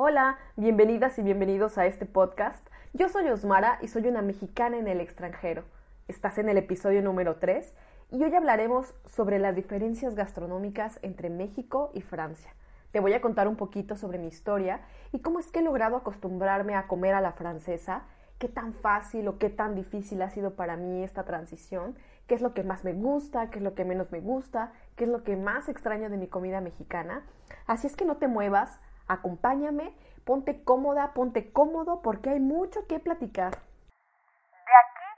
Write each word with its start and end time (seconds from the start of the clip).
Hola, 0.00 0.38
bienvenidas 0.54 1.18
y 1.18 1.22
bienvenidos 1.24 1.76
a 1.76 1.86
este 1.86 2.06
podcast. 2.06 2.64
Yo 2.92 3.08
soy 3.08 3.28
Osmara 3.30 3.80
y 3.82 3.88
soy 3.88 4.06
una 4.06 4.22
mexicana 4.22 4.78
en 4.78 4.86
el 4.86 5.00
extranjero. 5.00 5.64
Estás 6.06 6.38
en 6.38 6.48
el 6.48 6.56
episodio 6.56 7.02
número 7.02 7.38
3 7.38 7.74
y 8.12 8.22
hoy 8.22 8.32
hablaremos 8.32 8.94
sobre 9.06 9.40
las 9.40 9.56
diferencias 9.56 10.14
gastronómicas 10.14 11.00
entre 11.02 11.30
México 11.30 11.90
y 11.94 12.02
Francia. 12.02 12.54
Te 12.92 13.00
voy 13.00 13.12
a 13.12 13.20
contar 13.20 13.48
un 13.48 13.56
poquito 13.56 13.96
sobre 13.96 14.18
mi 14.18 14.28
historia 14.28 14.82
y 15.10 15.18
cómo 15.18 15.40
es 15.40 15.48
que 15.48 15.58
he 15.58 15.62
logrado 15.62 15.96
acostumbrarme 15.96 16.76
a 16.76 16.86
comer 16.86 17.14
a 17.14 17.20
la 17.20 17.32
francesa, 17.32 18.04
qué 18.38 18.46
tan 18.46 18.74
fácil 18.74 19.26
o 19.26 19.38
qué 19.38 19.50
tan 19.50 19.74
difícil 19.74 20.22
ha 20.22 20.30
sido 20.30 20.54
para 20.54 20.76
mí 20.76 21.02
esta 21.02 21.24
transición, 21.24 21.96
qué 22.28 22.36
es 22.36 22.40
lo 22.40 22.54
que 22.54 22.62
más 22.62 22.84
me 22.84 22.92
gusta, 22.92 23.50
qué 23.50 23.58
es 23.58 23.64
lo 23.64 23.74
que 23.74 23.84
menos 23.84 24.12
me 24.12 24.20
gusta, 24.20 24.70
qué 24.94 25.06
es 25.06 25.10
lo 25.10 25.24
que 25.24 25.34
más 25.34 25.68
extraño 25.68 26.08
de 26.08 26.18
mi 26.18 26.28
comida 26.28 26.60
mexicana. 26.60 27.24
Así 27.66 27.88
es 27.88 27.96
que 27.96 28.04
no 28.04 28.18
te 28.18 28.28
muevas, 28.28 28.78
Acompáñame, 29.08 29.92
ponte 30.24 30.62
cómoda, 30.62 31.14
ponte 31.14 31.50
cómodo 31.50 32.02
porque 32.02 32.30
hay 32.30 32.40
mucho 32.40 32.86
que 32.86 33.00
platicar. 33.00 33.52
¿De 33.52 34.74
aquí 34.82 35.08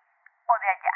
o 0.47 0.55
de 0.61 0.69
allá? 0.71 0.95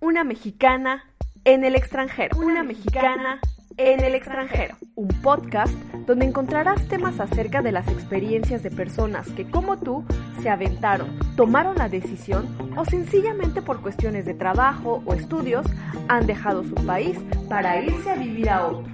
Una 0.00 0.24
mexicana 0.24 1.04
en 1.44 1.64
el 1.64 1.76
extranjero. 1.76 2.36
Una 2.36 2.62
mexicana 2.62 3.40
en 3.76 4.02
el 4.02 4.14
extranjero. 4.14 4.76
Un 4.96 5.08
podcast 5.22 5.72
donde 6.06 6.26
encontrarás 6.26 6.86
temas 6.88 7.20
acerca 7.20 7.62
de 7.62 7.72
las 7.72 7.88
experiencias 7.88 8.62
de 8.62 8.70
personas 8.70 9.28
que 9.30 9.48
como 9.48 9.78
tú 9.78 10.04
se 10.42 10.50
aventaron, 10.50 11.18
tomaron 11.36 11.76
la 11.76 11.88
decisión 11.88 12.56
o 12.76 12.84
sencillamente 12.84 13.62
por 13.62 13.80
cuestiones 13.80 14.26
de 14.26 14.34
trabajo 14.34 15.02
o 15.06 15.14
estudios 15.14 15.66
han 16.08 16.26
dejado 16.26 16.64
su 16.64 16.74
país 16.86 17.18
para 17.48 17.80
irse 17.80 18.10
a 18.10 18.16
vivir 18.16 18.50
a 18.50 18.66
otro. 18.66 18.93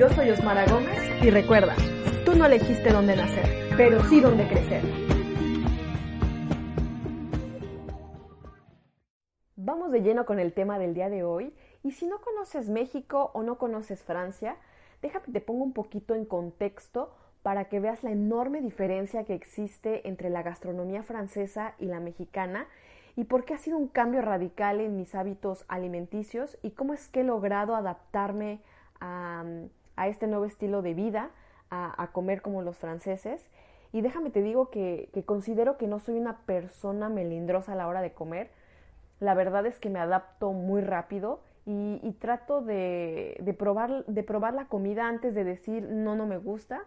Yo 0.00 0.08
soy 0.08 0.30
Osmara 0.30 0.64
Gómez 0.64 0.98
y 1.22 1.28
recuerda, 1.28 1.76
tú 2.24 2.34
no 2.34 2.46
elegiste 2.46 2.90
dónde 2.90 3.16
nacer, 3.16 3.44
pero 3.76 4.02
sí 4.04 4.18
dónde 4.18 4.48
crecer. 4.48 4.82
Vamos 9.56 9.92
de 9.92 10.00
lleno 10.00 10.24
con 10.24 10.38
el 10.38 10.54
tema 10.54 10.78
del 10.78 10.94
día 10.94 11.10
de 11.10 11.22
hoy 11.22 11.52
y 11.82 11.90
si 11.90 12.06
no 12.06 12.18
conoces 12.22 12.70
México 12.70 13.30
o 13.34 13.42
no 13.42 13.58
conoces 13.58 14.02
Francia, 14.02 14.56
déjame 15.02 15.34
te 15.34 15.42
pongo 15.42 15.64
un 15.64 15.74
poquito 15.74 16.14
en 16.14 16.24
contexto 16.24 17.14
para 17.42 17.66
que 17.66 17.78
veas 17.78 18.02
la 18.02 18.10
enorme 18.10 18.62
diferencia 18.62 19.24
que 19.24 19.34
existe 19.34 20.08
entre 20.08 20.30
la 20.30 20.42
gastronomía 20.42 21.02
francesa 21.02 21.74
y 21.78 21.84
la 21.84 22.00
mexicana 22.00 22.68
y 23.16 23.24
por 23.24 23.44
qué 23.44 23.52
ha 23.52 23.58
sido 23.58 23.76
un 23.76 23.88
cambio 23.88 24.22
radical 24.22 24.80
en 24.80 24.96
mis 24.96 25.14
hábitos 25.14 25.66
alimenticios 25.68 26.56
y 26.62 26.70
cómo 26.70 26.94
es 26.94 27.06
que 27.08 27.20
he 27.20 27.24
logrado 27.24 27.76
adaptarme 27.76 28.62
a, 28.98 29.44
a 29.96 30.08
este 30.08 30.26
nuevo 30.26 30.44
estilo 30.44 30.82
de 30.82 30.94
vida, 30.94 31.30
a, 31.70 32.08
comer 32.12 32.42
como 32.42 32.62
los 32.62 32.76
franceses. 32.78 33.48
Y 33.92 34.00
déjame 34.00 34.30
te 34.30 34.42
digo 34.42 34.70
que, 34.70 35.10
considero 35.26 35.76
que 35.76 35.86
no 35.86 36.00
soy 36.00 36.18
una 36.18 36.38
persona 36.38 37.08
melindrosa 37.08 37.72
a 37.72 37.76
la 37.76 37.86
hora 37.86 38.02
de 38.02 38.12
comer. 38.12 38.50
La 39.20 39.34
verdad 39.34 39.66
es 39.66 39.78
que 39.78 39.90
me 39.90 40.00
adapto 40.00 40.52
muy 40.52 40.80
rápido 40.80 41.40
y, 41.66 42.16
trato 42.18 42.62
de, 42.62 43.36
de, 43.40 43.54
probar, 43.54 44.04
de 44.06 44.22
probar 44.22 44.54
la 44.54 44.66
comida 44.66 45.06
antes 45.06 45.34
de 45.34 45.44
decir 45.44 45.84
no, 45.84 46.16
no 46.16 46.26
me 46.26 46.38
gusta, 46.38 46.82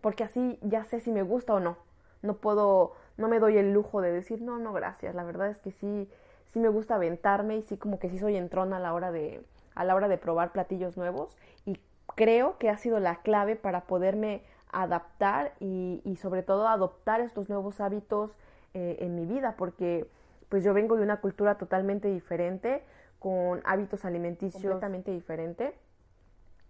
porque 0.00 0.24
así 0.24 0.58
ya 0.62 0.84
sé 0.84 1.00
si 1.00 1.10
me 1.10 1.22
gusta 1.22 1.54
o 1.54 1.60
no. 1.60 1.76
No 2.22 2.34
puedo, 2.34 2.94
no 3.16 3.28
me 3.28 3.38
doy 3.38 3.58
el 3.58 3.72
lujo 3.72 4.00
de 4.00 4.10
decir 4.10 4.40
no, 4.40 4.58
no, 4.58 4.72
gracias. 4.72 5.14
La 5.14 5.24
verdad 5.24 5.48
es 5.48 5.58
que 5.58 5.72
sí, 5.72 6.08
sí 6.52 6.58
me 6.58 6.68
gusta 6.68 6.94
aventarme 6.94 7.56
y 7.56 7.62
sí 7.62 7.76
como 7.76 7.98
que 7.98 8.08
sí 8.08 8.18
soy 8.18 8.36
entrona 8.36 8.78
a 8.78 8.80
la 8.80 8.94
hora 8.94 9.12
de, 9.12 9.42
a 9.74 9.84
la 9.84 9.94
hora 9.94 10.08
de 10.08 10.18
probar 10.18 10.52
platillos 10.52 10.96
nuevos 10.96 11.36
y 11.64 11.78
creo 12.18 12.58
que 12.58 12.68
ha 12.68 12.76
sido 12.76 12.98
la 12.98 13.22
clave 13.22 13.54
para 13.54 13.82
poderme 13.82 14.42
adaptar 14.72 15.52
y, 15.60 16.18
sobre 16.20 16.42
todo 16.42 16.66
adoptar 16.66 17.20
estos 17.20 17.48
nuevos 17.48 17.80
hábitos 17.80 18.36
eh, 18.74 18.96
en 18.98 19.14
mi 19.14 19.24
vida, 19.24 19.54
porque 19.56 20.10
pues 20.48 20.64
yo 20.64 20.74
vengo 20.74 20.96
de 20.96 21.04
una 21.04 21.20
cultura 21.20 21.58
totalmente 21.58 22.08
diferente, 22.08 22.82
con 23.20 23.62
hábitos 23.64 24.04
alimenticios 24.04 24.60
completamente 24.60 25.12
diferente. 25.12 25.76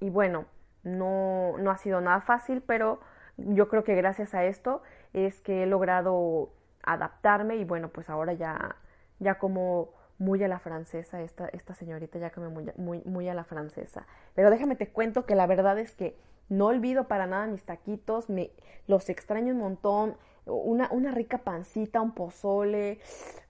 Y 0.01 0.11
bueno, 0.11 0.45
no, 0.83 1.57
no 1.57 1.71
ha 1.71 1.79
sido 1.79 2.03
nada 2.03 2.21
fácil, 2.21 2.61
pero 2.61 3.01
yo 3.39 3.69
creo 3.69 3.85
que 3.85 3.95
gracias 3.95 4.35
a 4.35 4.45
esto 4.45 4.83
es 5.15 5.41
que 5.41 5.63
he 5.63 5.67
logrado 5.67 6.51
adaptarme 6.83 7.57
y 7.57 7.65
bueno, 7.65 7.89
pues 7.89 8.11
ahora 8.11 8.35
ya, 8.35 8.77
ya 9.19 9.39
como 9.39 9.95
muy 10.19 10.43
a 10.43 10.49
la 10.49 10.59
francesa, 10.59 11.23
esta, 11.23 11.49
esta 11.49 11.75
señorita 11.75 12.19
ya 12.19 12.31
come 12.31 12.49
muy, 12.49 12.71
muy, 12.77 13.03
muy 13.05 13.29
a 13.29 13.35
la 13.35 13.45
francesa. 13.45 14.07
Pero 14.35 14.51
déjame 14.51 14.77
te 14.77 14.89
cuento 14.89 15.27
que 15.27 15.35
la 15.35 15.47
verdad 15.47 15.79
es 15.79 15.95
que 15.95 16.17
no 16.49 16.67
olvido 16.67 17.09
para 17.09 17.27
nada 17.27 17.47
mis 17.47 17.65
taquitos, 17.65 18.29
me, 18.29 18.51
los 18.87 19.09
extraño 19.09 19.53
un 19.53 19.61
montón, 19.61 20.17
una, 20.47 20.89
una 20.91 21.13
rica 21.13 21.39
pancita, 21.39 22.01
un 22.01 22.13
pozole, 22.13 23.01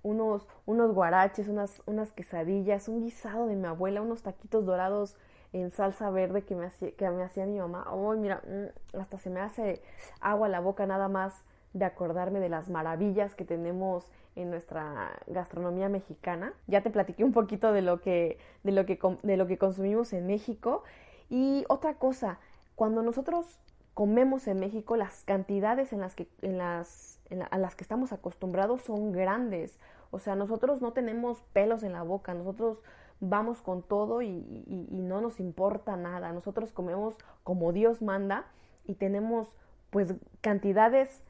unos, 0.02 0.46
unos 0.66 0.92
guaraches, 0.92 1.48
unas, 1.48 1.80
unas 1.86 2.12
quesadillas, 2.12 2.88
un 2.88 3.02
guisado 3.02 3.46
de 3.46 3.56
mi 3.56 3.66
abuela, 3.66 4.02
unos 4.02 4.22
taquitos 4.22 4.66
dorados 4.66 5.16
en 5.52 5.70
salsa 5.70 6.10
verde 6.10 6.42
que 6.42 6.54
me 6.54 6.66
hacía, 6.66 6.92
que 6.92 7.08
me 7.08 7.22
hacía 7.22 7.46
mi 7.46 7.58
mamá. 7.58 7.86
Ay, 7.88 8.18
mira, 8.18 8.42
mm, 8.46 8.98
hasta 8.98 9.18
se 9.18 9.30
me 9.30 9.40
hace 9.40 9.80
agua 10.20 10.48
la 10.48 10.60
boca 10.60 10.86
nada 10.86 11.08
más 11.08 11.44
de 11.72 11.84
acordarme 11.84 12.40
de 12.40 12.48
las 12.48 12.68
maravillas 12.68 13.34
que 13.34 13.44
tenemos 13.44 14.10
en 14.36 14.50
nuestra 14.50 15.10
gastronomía 15.26 15.88
mexicana. 15.88 16.52
Ya 16.66 16.82
te 16.82 16.90
platiqué 16.90 17.24
un 17.24 17.32
poquito 17.32 17.72
de 17.72 17.82
lo 17.82 18.00
que, 18.00 18.38
de 18.62 18.72
lo 18.72 18.86
que, 18.86 18.98
de 19.22 19.36
lo 19.36 19.46
que 19.46 19.58
consumimos 19.58 20.12
en 20.12 20.26
México. 20.26 20.84
Y 21.28 21.64
otra 21.68 21.94
cosa, 21.94 22.38
cuando 22.74 23.02
nosotros 23.02 23.60
comemos 23.94 24.46
en 24.46 24.60
México, 24.60 24.96
las 24.96 25.24
cantidades 25.24 25.92
en 25.92 26.00
las 26.00 26.14
que, 26.14 26.28
en 26.42 26.56
las, 26.58 27.20
a 27.50 27.58
las 27.58 27.74
que 27.74 27.82
estamos 27.82 28.12
acostumbrados 28.12 28.82
son 28.82 29.12
grandes. 29.12 29.78
O 30.10 30.18
sea, 30.18 30.36
nosotros 30.36 30.80
no 30.80 30.92
tenemos 30.92 31.42
pelos 31.52 31.82
en 31.82 31.92
la 31.92 32.02
boca, 32.02 32.32
nosotros 32.32 32.80
vamos 33.20 33.60
con 33.60 33.82
todo 33.82 34.22
y, 34.22 34.28
y 34.28 35.02
no 35.02 35.20
nos 35.20 35.40
importa 35.40 35.96
nada. 35.96 36.32
Nosotros 36.32 36.72
comemos 36.72 37.16
como 37.42 37.72
Dios 37.72 38.00
manda 38.00 38.46
y 38.86 38.94
tenemos 38.94 39.52
pues 39.90 40.14
cantidades 40.40 41.24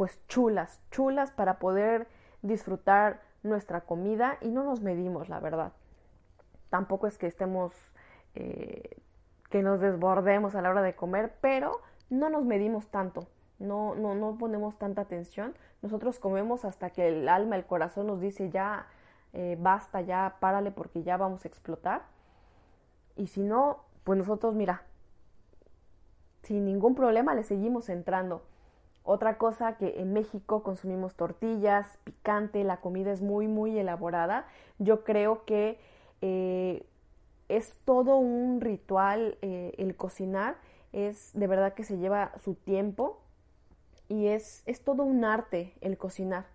pues 0.00 0.18
chulas, 0.28 0.80
chulas 0.90 1.30
para 1.30 1.58
poder 1.58 2.08
disfrutar 2.40 3.20
nuestra 3.42 3.82
comida 3.82 4.38
y 4.40 4.48
no 4.48 4.64
nos 4.64 4.80
medimos, 4.80 5.28
la 5.28 5.40
verdad. 5.40 5.72
Tampoco 6.70 7.06
es 7.06 7.18
que 7.18 7.26
estemos, 7.26 7.74
eh, 8.34 8.96
que 9.50 9.60
nos 9.62 9.78
desbordemos 9.78 10.54
a 10.54 10.62
la 10.62 10.70
hora 10.70 10.80
de 10.80 10.96
comer, 10.96 11.34
pero 11.42 11.82
no 12.08 12.30
nos 12.30 12.46
medimos 12.46 12.86
tanto, 12.86 13.26
no, 13.58 13.94
no, 13.94 14.14
no 14.14 14.38
ponemos 14.38 14.78
tanta 14.78 15.02
atención. 15.02 15.54
Nosotros 15.82 16.18
comemos 16.18 16.64
hasta 16.64 16.88
que 16.88 17.06
el 17.06 17.28
alma, 17.28 17.56
el 17.56 17.66
corazón 17.66 18.06
nos 18.06 18.22
dice 18.22 18.48
ya, 18.48 18.86
eh, 19.34 19.58
basta, 19.60 20.00
ya, 20.00 20.36
párale 20.40 20.70
porque 20.70 21.02
ya 21.02 21.18
vamos 21.18 21.44
a 21.44 21.48
explotar. 21.48 22.04
Y 23.16 23.26
si 23.26 23.42
no, 23.42 23.84
pues 24.04 24.18
nosotros, 24.18 24.54
mira, 24.54 24.82
sin 26.40 26.64
ningún 26.64 26.94
problema 26.94 27.34
le 27.34 27.42
seguimos 27.42 27.90
entrando. 27.90 28.44
Otra 29.12 29.38
cosa 29.38 29.76
que 29.76 30.00
en 30.00 30.12
México 30.12 30.62
consumimos 30.62 31.16
tortillas, 31.16 31.98
picante, 32.04 32.62
la 32.62 32.76
comida 32.76 33.10
es 33.10 33.22
muy, 33.22 33.48
muy 33.48 33.76
elaborada. 33.76 34.46
Yo 34.78 35.02
creo 35.02 35.44
que 35.46 35.80
eh, 36.20 36.86
es 37.48 37.74
todo 37.84 38.18
un 38.18 38.60
ritual 38.60 39.36
eh, 39.42 39.74
el 39.78 39.96
cocinar, 39.96 40.58
es 40.92 41.32
de 41.34 41.48
verdad 41.48 41.74
que 41.74 41.82
se 41.82 41.98
lleva 41.98 42.30
su 42.38 42.54
tiempo 42.54 43.20
y 44.06 44.28
es, 44.28 44.62
es 44.66 44.84
todo 44.84 45.02
un 45.02 45.24
arte 45.24 45.74
el 45.80 45.98
cocinar. 45.98 46.46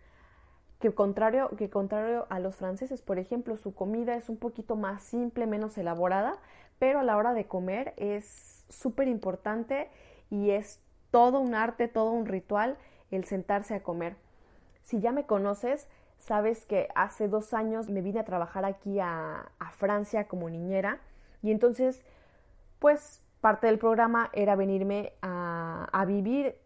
Que 0.80 0.94
contrario, 0.94 1.50
que 1.58 1.70
contrario 1.70 2.26
a 2.30 2.40
los 2.40 2.56
franceses, 2.56 3.02
por 3.02 3.20
ejemplo, 3.20 3.58
su 3.58 3.76
comida 3.76 4.16
es 4.16 4.30
un 4.30 4.38
poquito 4.38 4.78
más 4.78 5.04
simple, 5.04 5.46
menos 5.46 5.78
elaborada, 5.78 6.38
pero 6.80 7.00
a 7.00 7.04
la 7.04 7.18
hora 7.18 7.34
de 7.34 7.48
comer 7.48 7.94
es 7.98 8.64
súper 8.70 9.10
importante 9.10 9.90
y 10.30 10.52
es 10.52 10.80
todo 11.16 11.40
un 11.40 11.56
arte, 11.56 11.88
todo 11.88 12.12
un 12.12 12.26
ritual 12.26 12.76
el 13.10 13.24
sentarse 13.24 13.74
a 13.74 13.82
comer. 13.82 14.18
Si 14.84 15.00
ya 15.00 15.14
me 15.14 15.26
conoces, 15.26 15.88
sabes 16.20 16.66
que 16.66 16.90
hace 16.94 17.30
dos 17.30 17.54
años 17.54 17.90
me 17.90 18.02
vine 18.02 18.20
a 18.20 18.26
trabajar 18.26 18.66
aquí 18.66 19.00
a, 19.00 19.50
Francia 19.78 20.28
como 20.28 20.50
niñera 20.50 21.00
y 21.42 21.52
entonces, 21.52 22.04
pues 22.80 23.22
parte 23.40 23.68
del 23.68 23.80
programa 23.80 24.30
era 24.34 24.58
venirme 24.58 25.14
a, 25.22 26.04
vivir 26.06 26.58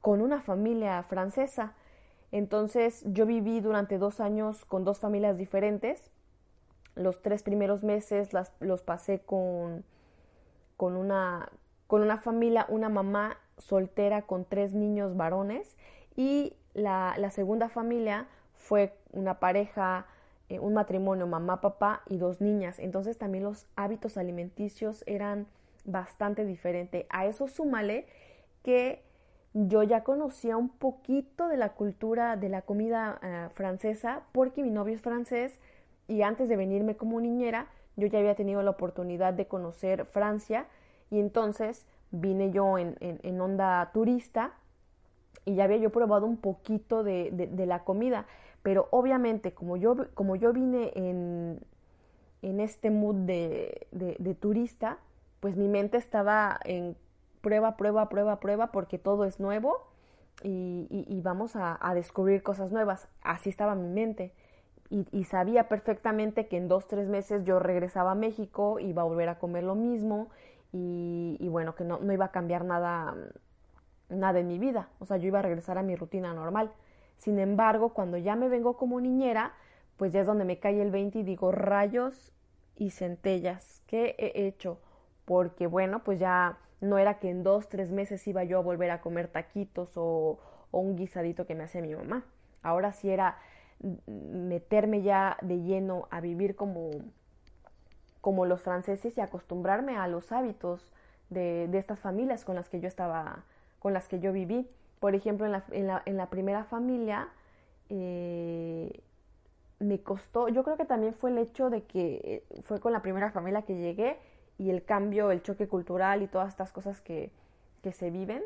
con 0.00 0.20
una 0.20 0.40
familia 0.40 1.02
francesa. 1.02 1.74
Entonces 2.30 3.02
yo 3.06 3.26
viví 3.26 3.58
durante 3.58 3.98
dos 3.98 4.20
años 4.20 4.64
con 4.66 4.84
dos 4.84 5.00
familias 5.00 5.36
diferentes. 5.36 6.12
Los 6.94 7.22
tres 7.22 7.42
primeros 7.42 7.82
meses 7.82 8.30
los 8.60 8.82
pasé 8.82 9.18
con, 9.18 9.84
con, 10.76 10.94
una, 10.94 11.50
con 11.88 12.02
una 12.02 12.18
familia, 12.18 12.66
una 12.68 12.88
mamá 12.88 13.38
soltera 13.58 14.22
con 14.22 14.44
tres 14.44 14.74
niños 14.74 15.16
varones 15.16 15.76
y 16.16 16.54
la, 16.74 17.30
segunda 17.30 17.68
familia 17.68 18.26
fue 18.54 18.92
una 19.12 19.38
pareja, 19.38 20.06
eh, 20.48 20.58
un 20.58 20.74
matrimonio, 20.74 21.26
mamá, 21.26 21.60
papá 21.60 22.02
y 22.08 22.18
dos 22.18 22.40
niñas. 22.40 22.78
Entonces 22.78 23.18
también 23.18 23.44
los 23.44 23.66
hábitos 23.76 24.16
alimenticios 24.16 25.04
eran 25.06 25.46
bastante 25.84 26.44
diferentes. 26.44 27.06
A 27.10 27.26
eso 27.26 27.48
súmale 27.48 28.06
que 28.62 29.02
yo 29.54 29.82
ya 29.82 30.04
conocía 30.04 30.56
un 30.56 30.68
poquito 30.68 31.48
de 31.48 31.56
la 31.56 31.70
cultura 31.70 32.36
de 32.36 32.48
la 32.50 32.62
comida 32.62 33.18
eh, 33.22 33.48
francesa 33.54 34.22
porque 34.32 34.62
mi 34.62 34.70
novio 34.70 34.94
es 34.94 35.00
francés 35.00 35.58
y 36.08 36.22
antes 36.22 36.48
de 36.48 36.56
venirme 36.56 36.96
como 36.96 37.20
niñera 37.20 37.68
yo 37.96 38.06
ya 38.06 38.18
había 38.18 38.34
tenido 38.34 38.62
la 38.62 38.72
oportunidad 38.72 39.32
de 39.32 39.46
conocer 39.46 40.04
Francia 40.04 40.66
y 41.10 41.20
entonces 41.20 41.86
vine 42.10 42.50
yo 42.50 42.78
en, 42.78 42.96
en, 43.00 43.40
onda 43.40 43.90
turista 43.92 44.52
y 45.44 45.54
ya 45.54 45.64
había 45.64 45.78
yo 45.78 45.90
probado 45.90 46.26
un 46.26 46.36
poquito 46.36 47.02
de, 47.02 47.30
de, 47.30 47.66
la 47.66 47.84
comida, 47.84 48.26
pero 48.62 48.88
obviamente 48.90 49.52
como 49.52 49.76
yo, 49.76 49.96
como 50.14 50.36
yo 50.36 50.52
vine 50.52 50.92
en, 50.94 51.60
en 52.42 52.60
este 52.60 52.90
mood 52.90 53.14
de, 53.26 53.86
de, 53.92 54.34
turista, 54.34 54.98
pues 55.40 55.56
mi 55.56 55.68
mente 55.68 55.98
estaba 55.98 56.58
en 56.64 56.96
prueba, 57.40 57.76
prueba, 57.76 58.08
prueba, 58.08 58.40
prueba, 58.40 58.72
porque 58.72 58.98
todo 58.98 59.24
es 59.24 59.38
nuevo 59.38 59.86
y, 60.42 60.86
y, 60.90 61.20
vamos 61.20 61.54
a, 61.56 61.78
a, 61.80 61.94
descubrir 61.94 62.42
cosas 62.42 62.72
nuevas. 62.72 63.08
Así 63.22 63.48
estaba 63.50 63.74
mi 63.74 63.88
mente. 63.88 64.32
Y, 64.90 65.06
y, 65.10 65.24
sabía 65.24 65.68
perfectamente 65.68 66.46
que 66.46 66.56
en 66.56 66.68
dos, 66.68 66.86
tres 66.86 67.08
meses 67.08 67.44
yo 67.44 67.58
regresaba 67.58 68.12
a 68.12 68.14
México, 68.14 68.78
iba 68.80 69.02
a 69.02 69.04
volver 69.04 69.28
a 69.28 69.38
comer 69.38 69.64
lo 69.64 69.74
mismo 69.74 70.28
y, 70.72 71.48
bueno, 71.48 71.74
que 71.74 71.84
no, 71.84 71.98
no, 71.98 72.12
iba 72.12 72.26
a 72.26 72.30
cambiar 72.30 72.64
nada, 72.64 73.14
nada 74.08 74.38
en 74.38 74.48
mi 74.48 74.58
vida, 74.58 74.88
o 74.98 75.06
sea, 75.06 75.16
yo 75.16 75.26
iba 75.28 75.38
a 75.38 75.42
regresar 75.42 75.78
a 75.78 75.82
mi 75.82 75.96
rutina 75.96 76.34
normal. 76.34 76.72
Sin 77.16 77.38
embargo, 77.38 77.94
cuando 77.94 78.18
ya 78.18 78.36
me 78.36 78.48
vengo 78.48 78.76
como 78.76 79.00
niñera, 79.00 79.54
pues 79.96 80.12
ya 80.12 80.20
es 80.20 80.26
donde 80.26 80.44
me 80.44 80.58
cae 80.58 80.82
el 80.82 80.90
20 80.90 81.20
y 81.20 81.22
digo, 81.22 81.50
rayos 81.50 82.32
y 82.76 82.90
centellas, 82.90 83.82
¿qué 83.86 84.14
he 84.18 84.46
hecho? 84.46 84.78
Porque 85.24 85.66
bueno, 85.66 86.04
pues 86.04 86.18
ya 86.18 86.58
no 86.80 86.98
era 86.98 87.18
que 87.18 87.30
en 87.30 87.42
dos, 87.42 87.68
tres 87.68 87.90
meses 87.90 88.26
iba 88.28 88.44
yo 88.44 88.58
a 88.58 88.62
volver 88.62 88.90
a 88.90 89.00
comer 89.00 89.28
taquitos 89.28 89.92
o, 89.96 90.38
o 90.70 90.78
un 90.78 90.96
guisadito 90.96 91.46
que 91.46 91.54
me 91.54 91.64
hacía 91.64 91.80
mi 91.80 91.94
mamá. 91.94 92.24
Ahora 92.62 92.92
sí 92.92 93.10
era 93.10 93.38
meterme 94.06 95.02
ya 95.02 95.36
de 95.40 95.62
lleno 95.62 96.08
a 96.10 96.20
vivir 96.20 96.56
como 96.56 96.90
como 98.26 98.44
los 98.44 98.60
franceses 98.60 99.16
y 99.16 99.20
acostumbrarme 99.20 99.96
a 99.96 100.08
los 100.08 100.32
hábitos 100.32 100.80
de, 101.30 101.68
de, 101.68 101.78
estas 101.78 102.00
familias 102.00 102.44
con 102.44 102.56
las 102.56 102.68
que 102.68 102.80
yo 102.80 102.88
estaba, 102.88 103.44
con 103.78 103.92
las 103.92 104.08
que 104.08 104.18
yo 104.18 104.32
viví. 104.32 104.68
Por 104.98 105.14
ejemplo, 105.14 105.46
en 105.46 105.52
la, 105.52 105.64
en 105.70 105.86
la, 105.86 106.02
en 106.06 106.16
la 106.16 106.28
primera 106.28 106.64
familia 106.64 107.28
eh, 107.88 109.00
me 109.78 110.00
costó, 110.00 110.48
yo 110.48 110.64
creo 110.64 110.76
que 110.76 110.86
también 110.86 111.14
fue 111.14 111.30
el 111.30 111.38
hecho 111.38 111.70
de 111.70 111.84
que 111.84 112.42
eh, 112.50 112.62
fue 112.62 112.80
con 112.80 112.92
la 112.92 113.00
primera 113.00 113.30
familia 113.30 113.62
que 113.62 113.76
llegué 113.76 114.18
y 114.58 114.70
el 114.70 114.84
cambio, 114.84 115.30
el 115.30 115.44
choque 115.44 115.68
cultural 115.68 116.20
y 116.20 116.26
todas 116.26 116.48
estas 116.48 116.72
cosas 116.72 117.00
que, 117.00 117.30
que 117.84 117.92
se 117.92 118.10
viven. 118.10 118.42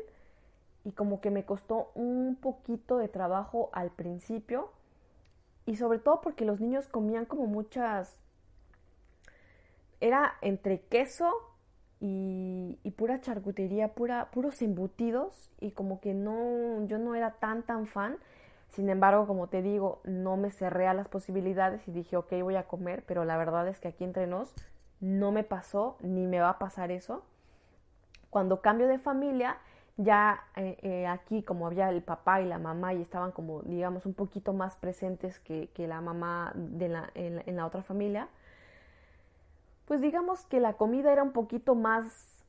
Y 0.85 0.91
como 0.91 1.21
que 1.21 1.31
me 1.31 1.43
costó 1.43 1.89
un 1.95 2.37
poquito 2.39 2.99
de 2.99 3.07
trabajo 3.07 3.71
al 3.73 3.89
principio. 3.89 4.69
Y 5.65 5.77
sobre 5.77 5.97
todo 5.97 6.21
porque 6.21 6.45
los 6.45 6.59
niños 6.59 6.87
comían 6.87 7.25
como 7.25 7.47
muchas 7.47 8.20
era 10.01 10.33
entre 10.41 10.81
queso 10.81 11.31
y, 12.01 12.77
pura 12.97 13.21
charcutería, 13.21 13.89
pura, 13.89 14.31
puros 14.31 14.61
embutidos 14.61 15.51
y 15.59 15.71
como 15.71 16.01
que 16.01 16.13
no, 16.13 16.85
yo 16.87 16.97
no 16.97 17.15
era 17.15 17.33
tan 17.33 17.63
tan 17.63 17.85
fan. 17.85 18.17
Sin 18.69 18.89
embargo, 18.89 19.27
como 19.27 19.47
te 19.47 19.61
digo, 19.61 20.01
no 20.03 20.35
me 20.37 20.51
cerré 20.51 20.87
a 20.87 20.93
las 20.93 21.07
posibilidades 21.07 21.87
y 21.87 21.91
dije, 21.91 22.17
ok, 22.17 22.33
voy 22.41 22.55
a 22.55 22.67
comer, 22.67 23.03
pero 23.05 23.23
la 23.23 23.37
verdad 23.37 23.67
es 23.67 23.79
que 23.79 23.89
aquí 23.89 24.03
entre 24.03 24.27
nos 24.27 24.53
no 24.99 25.31
me 25.31 25.43
pasó 25.43 25.97
ni 26.01 26.25
me 26.25 26.39
va 26.39 26.49
a 26.49 26.59
pasar 26.59 26.91
eso. 26.91 27.23
Cuando 28.29 28.61
cambio 28.61 28.87
de 28.87 28.97
familia, 28.97 29.57
ya 29.97 30.41
eh, 30.55 30.77
eh, 30.81 31.07
aquí 31.07 31.43
como 31.43 31.67
había 31.67 31.89
el 31.89 32.01
papá 32.01 32.41
y 32.41 32.45
la 32.45 32.57
mamá 32.57 32.93
y 32.93 33.01
estaban 33.01 33.31
como, 33.31 33.61
digamos, 33.63 34.05
un 34.05 34.13
poquito 34.13 34.53
más 34.53 34.75
presentes 34.77 35.37
que, 35.39 35.69
la 35.77 36.01
mamá 36.01 36.53
de 36.55 36.87
la, 36.87 37.11
en 37.13 37.55
la 37.55 37.65
otra 37.65 37.83
familia, 37.83 38.29
pues 39.91 39.99
digamos 39.99 40.45
que 40.45 40.61
la 40.61 40.75
comida 40.75 41.11
era 41.11 41.21
un 41.21 41.33
poquito 41.33 41.75
más 41.75 42.45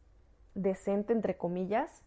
decente, 0.55 1.13
entre 1.13 1.37
comillas, 1.37 2.05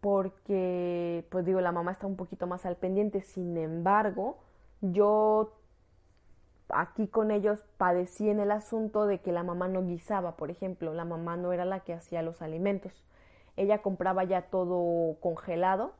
porque, 0.00 1.26
pues 1.32 1.44
digo, 1.44 1.60
la 1.60 1.72
mamá 1.72 1.90
está 1.90 2.06
un 2.06 2.14
poquito 2.14 2.46
más 2.46 2.64
al 2.64 2.76
pendiente. 2.76 3.22
Sin 3.22 3.56
embargo, 3.56 4.38
yo 4.82 5.58
aquí 6.68 7.08
con 7.08 7.32
ellos 7.32 7.64
padecí 7.76 8.30
en 8.30 8.38
el 8.38 8.52
asunto 8.52 9.06
de 9.06 9.18
que 9.18 9.32
la 9.32 9.42
mamá 9.42 9.66
no 9.66 9.84
guisaba, 9.84 10.36
por 10.36 10.52
ejemplo, 10.52 10.94
la 10.94 11.04
mamá 11.04 11.36
no 11.36 11.52
era 11.52 11.64
la 11.64 11.80
que 11.80 11.92
hacía 11.92 12.22
los 12.22 12.40
alimentos. 12.40 13.02
Ella 13.56 13.82
compraba 13.82 14.22
ya 14.22 14.42
todo 14.42 15.18
congelado 15.18 15.92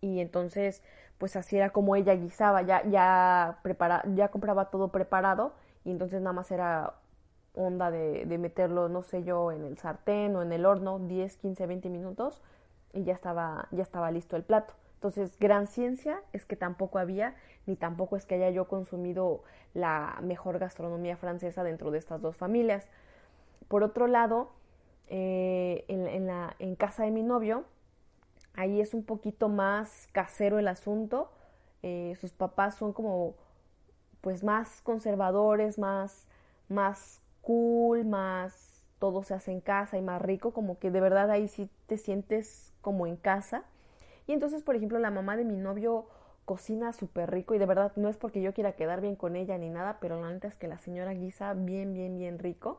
y 0.00 0.18
entonces, 0.18 0.82
pues 1.18 1.36
así 1.36 1.58
era 1.58 1.70
como 1.70 1.94
ella 1.94 2.16
guisaba, 2.16 2.62
ya, 2.62 2.82
ya, 2.88 3.60
prepara, 3.62 4.02
ya 4.16 4.32
compraba 4.32 4.64
todo 4.70 4.88
preparado 4.88 5.52
y 5.84 5.92
entonces 5.92 6.20
nada 6.20 6.32
más 6.32 6.50
era 6.50 6.94
onda 7.54 7.90
de, 7.90 8.26
de, 8.26 8.38
meterlo, 8.38 8.88
no 8.88 9.02
sé 9.02 9.24
yo, 9.24 9.52
en 9.52 9.64
el 9.64 9.78
sartén 9.78 10.34
o 10.36 10.42
en 10.42 10.52
el 10.52 10.66
horno, 10.66 10.98
10, 10.98 11.36
15, 11.36 11.66
20 11.66 11.88
minutos 11.88 12.42
y 12.92 13.04
ya 13.04 13.12
estaba, 13.12 13.68
ya 13.70 13.82
estaba 13.82 14.10
listo 14.10 14.36
el 14.36 14.42
plato. 14.42 14.74
Entonces, 14.94 15.38
gran 15.38 15.66
ciencia 15.66 16.22
es 16.32 16.46
que 16.46 16.56
tampoco 16.56 16.98
había, 16.98 17.34
ni 17.66 17.76
tampoco 17.76 18.16
es 18.16 18.24
que 18.24 18.36
haya 18.36 18.50
yo 18.50 18.68
consumido 18.68 19.42
la 19.74 20.18
mejor 20.22 20.58
gastronomía 20.58 21.16
francesa 21.16 21.62
dentro 21.62 21.90
de 21.90 21.98
estas 21.98 22.22
dos 22.22 22.36
familias. 22.36 22.88
Por 23.68 23.82
otro 23.82 24.06
lado, 24.06 24.52
eh, 25.08 25.84
en, 25.88 26.06
en, 26.06 26.26
la, 26.26 26.56
en 26.58 26.74
casa 26.74 27.04
de 27.04 27.10
mi 27.10 27.22
novio, 27.22 27.64
ahí 28.54 28.80
es 28.80 28.94
un 28.94 29.04
poquito 29.04 29.48
más 29.48 30.08
casero 30.12 30.58
el 30.58 30.68
asunto. 30.68 31.30
Eh, 31.82 32.16
sus 32.18 32.32
papás 32.32 32.76
son 32.76 32.94
como, 32.94 33.34
pues, 34.22 34.42
más 34.42 34.80
conservadores, 34.80 35.78
más, 35.78 36.26
más 36.68 37.20
cool, 37.44 38.04
más 38.04 38.82
todo 38.98 39.22
se 39.22 39.34
hace 39.34 39.52
en 39.52 39.60
casa 39.60 39.98
y 39.98 40.02
más 40.02 40.20
rico, 40.22 40.52
como 40.52 40.78
que 40.78 40.90
de 40.90 41.00
verdad 41.00 41.30
ahí 41.30 41.48
sí 41.48 41.68
te 41.86 41.98
sientes 41.98 42.72
como 42.80 43.06
en 43.06 43.16
casa. 43.16 43.64
Y 44.26 44.32
entonces, 44.32 44.62
por 44.62 44.76
ejemplo, 44.76 44.98
la 44.98 45.10
mamá 45.10 45.36
de 45.36 45.44
mi 45.44 45.56
novio 45.56 46.06
cocina 46.44 46.92
súper 46.92 47.30
rico 47.30 47.54
y 47.54 47.58
de 47.58 47.66
verdad 47.66 47.92
no 47.96 48.08
es 48.08 48.16
porque 48.16 48.42
yo 48.42 48.52
quiera 48.52 48.72
quedar 48.72 49.00
bien 49.00 49.16
con 49.16 49.36
ella 49.36 49.58
ni 49.58 49.70
nada, 49.70 49.98
pero 50.00 50.20
la 50.20 50.30
neta 50.30 50.48
es 50.48 50.56
que 50.56 50.68
la 50.68 50.78
señora 50.78 51.12
guisa 51.12 51.54
bien, 51.54 51.94
bien, 51.94 52.18
bien 52.18 52.38
rico. 52.38 52.78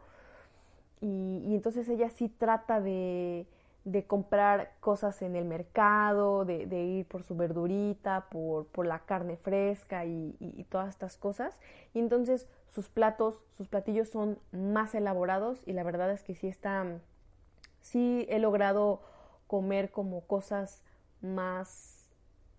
Y, 1.01 1.43
y 1.47 1.55
entonces 1.55 1.87
ella 1.89 2.09
sí 2.09 2.29
trata 2.29 2.81
de, 2.81 3.47
de 3.85 4.03
comprar 4.03 4.71
cosas 4.79 5.21
en 5.21 5.35
el 5.35 5.45
mercado, 5.45 6.43
de, 6.43 6.83
ir 6.83 7.05
por 7.05 7.23
su 7.23 7.35
verdurita, 7.35 8.25
por, 8.31 8.65
por 8.65 8.87
la 8.87 8.99
carne 8.99 9.37
fresca 9.37 10.05
y, 10.05 10.65
todas 10.69 10.89
estas 10.89 11.17
cosas. 11.17 11.55
Y 11.93 11.99
entonces 11.99 12.47
sus 12.69 12.89
platos, 12.89 13.41
sus 13.57 13.67
platillos 13.67 14.09
son 14.09 14.37
más 14.51 14.95
elaborados 14.95 15.61
y 15.65 15.73
la 15.73 15.83
verdad 15.83 16.11
es 16.11 16.23
que 16.23 16.35
sí 16.35 16.47
está, 16.47 16.85
sí 17.81 18.25
he 18.29 18.39
logrado 18.39 19.01
comer 19.47 19.91
como 19.91 20.21
cosas 20.21 20.83
más, 21.21 22.09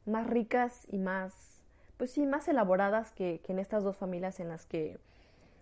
más 0.07 0.27
ricas 0.27 0.87
y 0.91 0.99
más, 0.99 1.63
pues 1.97 2.13
sí, 2.13 2.27
más 2.27 2.49
elaboradas 2.49 3.13
que, 3.13 3.41
que 3.45 3.53
en 3.53 3.59
estas 3.59 3.85
dos 3.85 3.97
familias 3.97 4.41
en 4.41 4.49
las 4.49 4.67
que, 4.67 4.99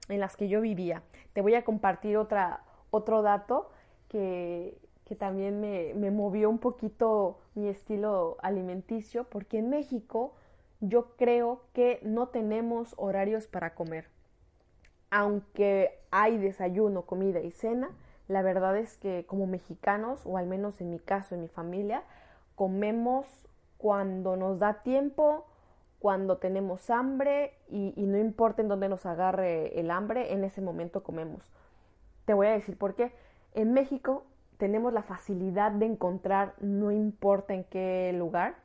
en 0.08 0.20
las 0.20 0.36
que 0.36 0.48
yo 0.48 0.60
vivía. 0.60 1.02
Te 1.32 1.40
voy 1.40 1.54
a 1.54 1.64
compartir 1.64 2.16
otra, 2.16 2.62
otro 2.90 3.22
dato 3.22 3.70
que, 4.08 4.78
que 5.04 5.16
también 5.16 5.60
me, 5.60 5.94
me 5.94 6.10
movió 6.10 6.50
un 6.50 6.58
poquito 6.58 7.38
mi 7.54 7.68
estilo 7.68 8.36
alimenticio, 8.42 9.24
porque 9.24 9.58
en 9.58 9.70
México 9.70 10.34
yo 10.80 11.16
creo 11.16 11.62
que 11.72 12.00
no 12.02 12.28
tenemos 12.28 12.94
horarios 12.98 13.46
para 13.46 13.74
comer 13.74 14.13
aunque 15.14 16.00
hay 16.10 16.38
desayuno, 16.38 17.02
comida 17.02 17.38
y 17.38 17.52
cena, 17.52 17.88
la 18.26 18.42
verdad 18.42 18.76
es 18.76 18.96
que 18.96 19.24
como 19.28 19.46
mexicanos, 19.46 20.26
o 20.26 20.38
al 20.38 20.48
menos 20.48 20.80
en 20.80 20.90
mi 20.90 20.98
caso, 20.98 21.36
en 21.36 21.42
mi 21.42 21.46
familia, 21.46 22.02
comemos 22.56 23.46
cuando 23.78 24.34
nos 24.34 24.58
da 24.58 24.82
tiempo, 24.82 25.46
cuando 26.00 26.38
tenemos 26.38 26.90
hambre 26.90 27.54
y, 27.68 27.92
no 27.96 28.18
importa 28.18 28.60
en 28.60 28.66
dónde 28.66 28.88
nos 28.88 29.06
agarre 29.06 29.78
el 29.78 29.92
hambre, 29.92 30.32
en 30.32 30.42
ese 30.42 30.60
momento 30.60 31.04
comemos. 31.04 31.48
Te 32.24 32.34
voy 32.34 32.48
a 32.48 32.50
decir 32.50 32.76
por 32.76 32.96
qué. 32.96 33.12
En 33.52 33.72
México 33.72 34.24
tenemos 34.58 34.92
la 34.92 35.04
facilidad 35.04 35.70
de 35.70 35.86
encontrar, 35.86 36.54
no 36.58 36.90
importa 36.90 37.54
en 37.54 37.62
qué 37.62 38.12
lugar, 38.18 38.56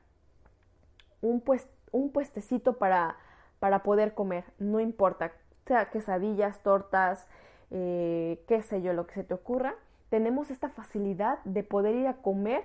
un, 1.21 1.43
un 1.91 2.11
puestecito 2.11 2.79
para, 2.79 3.17
para 3.59 3.83
poder 3.83 4.15
comer, 4.15 4.45
no 4.57 4.79
importa, 4.79 5.31
sea 5.69 5.91
quesadillas, 5.91 6.63
tortas, 6.63 7.27
eh, 7.69 8.43
qué 8.47 8.63
sé 8.63 8.81
yo, 8.81 8.93
lo 8.93 9.05
que 9.05 9.13
se 9.13 9.23
te 9.23 9.35
ocurra, 9.35 9.75
tenemos 10.09 10.49
esta 10.49 10.69
facilidad 10.69 11.37
de 11.43 11.63
poder 11.63 11.95
ir 11.95 12.07
a 12.07 12.15
comer 12.15 12.63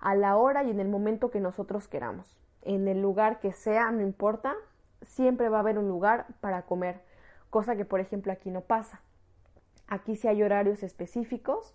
a 0.00 0.16
la 0.16 0.36
hora 0.36 0.64
y 0.64 0.70
en 0.70 0.80
el 0.80 0.88
momento 0.88 1.30
que 1.30 1.38
nosotros 1.38 1.86
queramos. 1.86 2.26
En 2.62 2.88
el 2.88 3.00
lugar 3.00 3.38
que 3.38 3.52
sea, 3.52 3.92
no 3.92 4.02
importa, 4.02 4.54
siempre 5.02 5.48
va 5.48 5.58
a 5.58 5.60
haber 5.60 5.78
un 5.78 5.86
lugar 5.86 6.26
para 6.40 6.62
comer, 6.62 7.02
cosa 7.50 7.76
que 7.76 7.84
por 7.84 8.00
ejemplo 8.00 8.32
aquí 8.32 8.50
no 8.50 8.62
pasa. 8.62 9.00
Aquí 9.86 10.16
sí 10.16 10.26
hay 10.26 10.42
horarios 10.42 10.82
específicos 10.82 11.72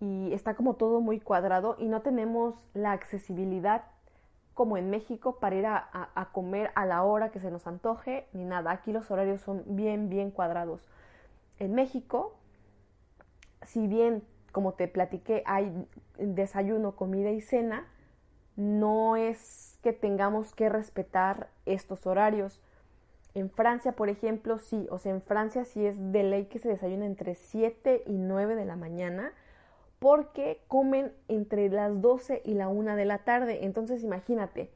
y 0.00 0.32
está 0.32 0.54
como 0.54 0.74
todo 0.74 1.00
muy 1.00 1.20
cuadrado 1.20 1.76
y 1.78 1.86
no 1.86 2.02
tenemos 2.02 2.66
la 2.74 2.90
accesibilidad 2.90 3.84
como 4.60 4.76
en 4.76 4.90
México 4.90 5.36
para 5.40 5.56
ir 5.56 5.64
a, 5.64 6.28
comer 6.32 6.70
a 6.74 6.84
la 6.84 7.02
hora 7.02 7.30
que 7.30 7.40
se 7.40 7.50
nos 7.50 7.66
antoje 7.66 8.26
ni 8.34 8.44
nada. 8.44 8.72
Aquí 8.72 8.92
los 8.92 9.10
horarios 9.10 9.40
son 9.40 9.62
bien, 9.64 10.10
bien 10.10 10.30
cuadrados. 10.30 10.86
En 11.58 11.74
México, 11.74 12.36
si 13.62 13.86
bien, 13.86 14.22
como 14.52 14.74
te 14.74 14.86
platiqué, 14.86 15.42
hay 15.46 15.88
desayuno, 16.18 16.94
comida 16.94 17.30
y 17.30 17.40
cena, 17.40 17.86
no 18.54 19.16
es 19.16 19.78
que 19.82 19.94
tengamos 19.94 20.54
que 20.54 20.68
respetar 20.68 21.48
estos 21.64 22.06
horarios. 22.06 22.60
En 23.32 23.48
Francia, 23.48 23.92
por 23.92 24.10
ejemplo, 24.10 24.58
sí, 24.58 24.86
o 24.90 24.98
sea, 24.98 25.12
en 25.12 25.22
Francia 25.22 25.64
sí 25.64 25.86
es 25.86 26.12
de 26.12 26.22
ley 26.22 26.44
que 26.48 26.58
se 26.58 26.68
desayuna 26.68 27.06
entre 27.06 27.34
7 27.34 28.02
y 28.04 28.18
9 28.18 28.56
de 28.56 28.66
la 28.66 28.76
mañana 28.76 29.32
porque 30.00 30.62
comen 30.66 31.12
entre 31.28 31.68
las 31.68 32.00
12 32.00 32.42
y 32.44 32.54
la 32.54 32.68
1 32.68 32.96
de 32.96 33.04
la 33.04 33.18
tarde. 33.18 33.64
Entonces, 33.64 34.02
imagínate, 34.02 34.70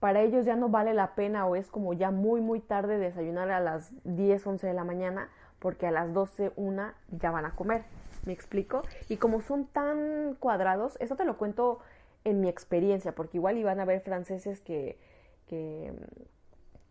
para 0.00 0.20
ellos 0.20 0.44
ya 0.44 0.56
no 0.56 0.68
vale 0.68 0.92
la 0.92 1.14
pena 1.14 1.46
o 1.46 1.56
es 1.56 1.70
como 1.70 1.94
ya 1.94 2.10
muy, 2.10 2.42
muy 2.42 2.60
tarde 2.60 2.98
desayunar 2.98 3.50
a 3.50 3.60
las 3.60 3.92
10, 4.04 4.46
11 4.46 4.66
de 4.66 4.74
la 4.74 4.84
mañana 4.84 5.30
porque 5.60 5.86
a 5.86 5.92
las 5.92 6.12
12, 6.12 6.52
1 6.56 6.92
ya 7.12 7.30
van 7.30 7.46
a 7.46 7.54
comer. 7.54 7.84
¿Me 8.26 8.32
explico? 8.32 8.82
Y 9.08 9.16
como 9.16 9.40
son 9.40 9.66
tan 9.66 10.34
cuadrados, 10.40 10.98
eso 11.00 11.14
te 11.14 11.24
lo 11.24 11.38
cuento 11.38 11.78
en 12.24 12.40
mi 12.40 12.48
experiencia, 12.48 13.14
porque 13.14 13.36
igual 13.36 13.56
iban 13.56 13.78
a 13.78 13.84
haber 13.84 14.00
franceses 14.00 14.60
que, 14.60 14.98
que, 15.46 15.92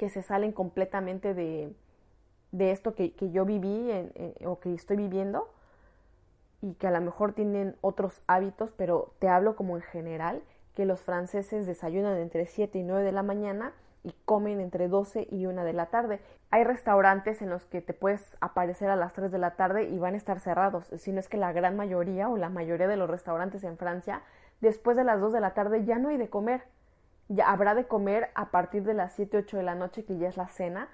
se 0.09 0.21
salen 0.21 0.51
completamente 0.51 1.33
de, 1.33 1.73
de 2.51 2.71
esto 2.71 2.93
que, 2.93 3.13
yo 3.31 3.45
viví 3.45 3.89
o 4.45 4.59
que 4.59 4.73
estoy 4.73 4.97
viviendo 4.97 5.52
y 6.63 6.75
que 6.75 6.87
a 6.87 6.91
lo 6.91 7.01
mejor 7.01 7.33
tienen 7.33 7.75
otros 7.81 8.23
hábitos, 8.25 8.71
pero 8.71 9.11
te 9.19 9.27
hablo 9.27 9.57
como 9.57 9.75
en 9.75 9.81
general, 9.81 10.41
que 10.75 10.85
los 10.85 11.01
franceses 11.01 11.67
desayunan 11.67 12.15
entre 12.17 12.45
7 12.45 12.79
y 12.79 12.83
9 12.83 13.03
de 13.03 13.11
la 13.11 13.21
mañana 13.21 13.73
y 14.01 14.15
comen 14.23 14.61
entre 14.61 14.87
12 14.87 15.27
y 15.29 15.45
1 15.45 15.65
de 15.65 15.73
la 15.73 15.87
tarde. 15.87 16.21
Hay 16.51 16.63
restaurantes 16.63 17.41
en 17.41 17.49
los 17.49 17.65
que 17.65 17.81
te 17.81 17.93
puedes 17.93 18.37
aparecer 18.39 18.89
a 18.89 18.95
las 18.95 19.11
3 19.11 19.29
de 19.29 19.39
la 19.39 19.51
tarde 19.57 19.89
y 19.89 19.99
van 19.99 20.13
a 20.13 20.17
estar 20.17 20.39
cerrados, 20.39 20.87
si 20.95 21.11
no 21.11 21.19
es 21.19 21.27
que 21.27 21.35
la 21.35 21.51
gran 21.51 21.75
mayoría 21.75 22.29
o 22.29 22.37
la 22.37 22.47
mayoría 22.47 22.87
de 22.87 22.95
los 22.95 23.09
restaurantes 23.09 23.65
en 23.65 23.77
Francia, 23.77 24.21
después 24.61 24.95
de 24.95 25.03
las 25.03 25.19
2 25.19 25.33
de 25.33 25.41
la 25.41 25.53
tarde 25.53 25.83
ya 25.83 25.99
no 25.99 26.09
hay 26.09 26.17
de 26.17 26.29
comer. 26.29 26.63
Ya 27.27 27.51
habrá 27.51 27.75
de 27.75 27.87
comer 27.87 28.29
a 28.35 28.51
partir 28.51 28.83
de 28.83 28.93
las 28.93 29.11
7, 29.11 29.35
8 29.35 29.57
de 29.57 29.63
la 29.63 29.75
noche, 29.75 30.05
que 30.05 30.17
ya 30.17 30.29
es 30.29 30.37
la 30.37 30.47
cena, 30.47 30.87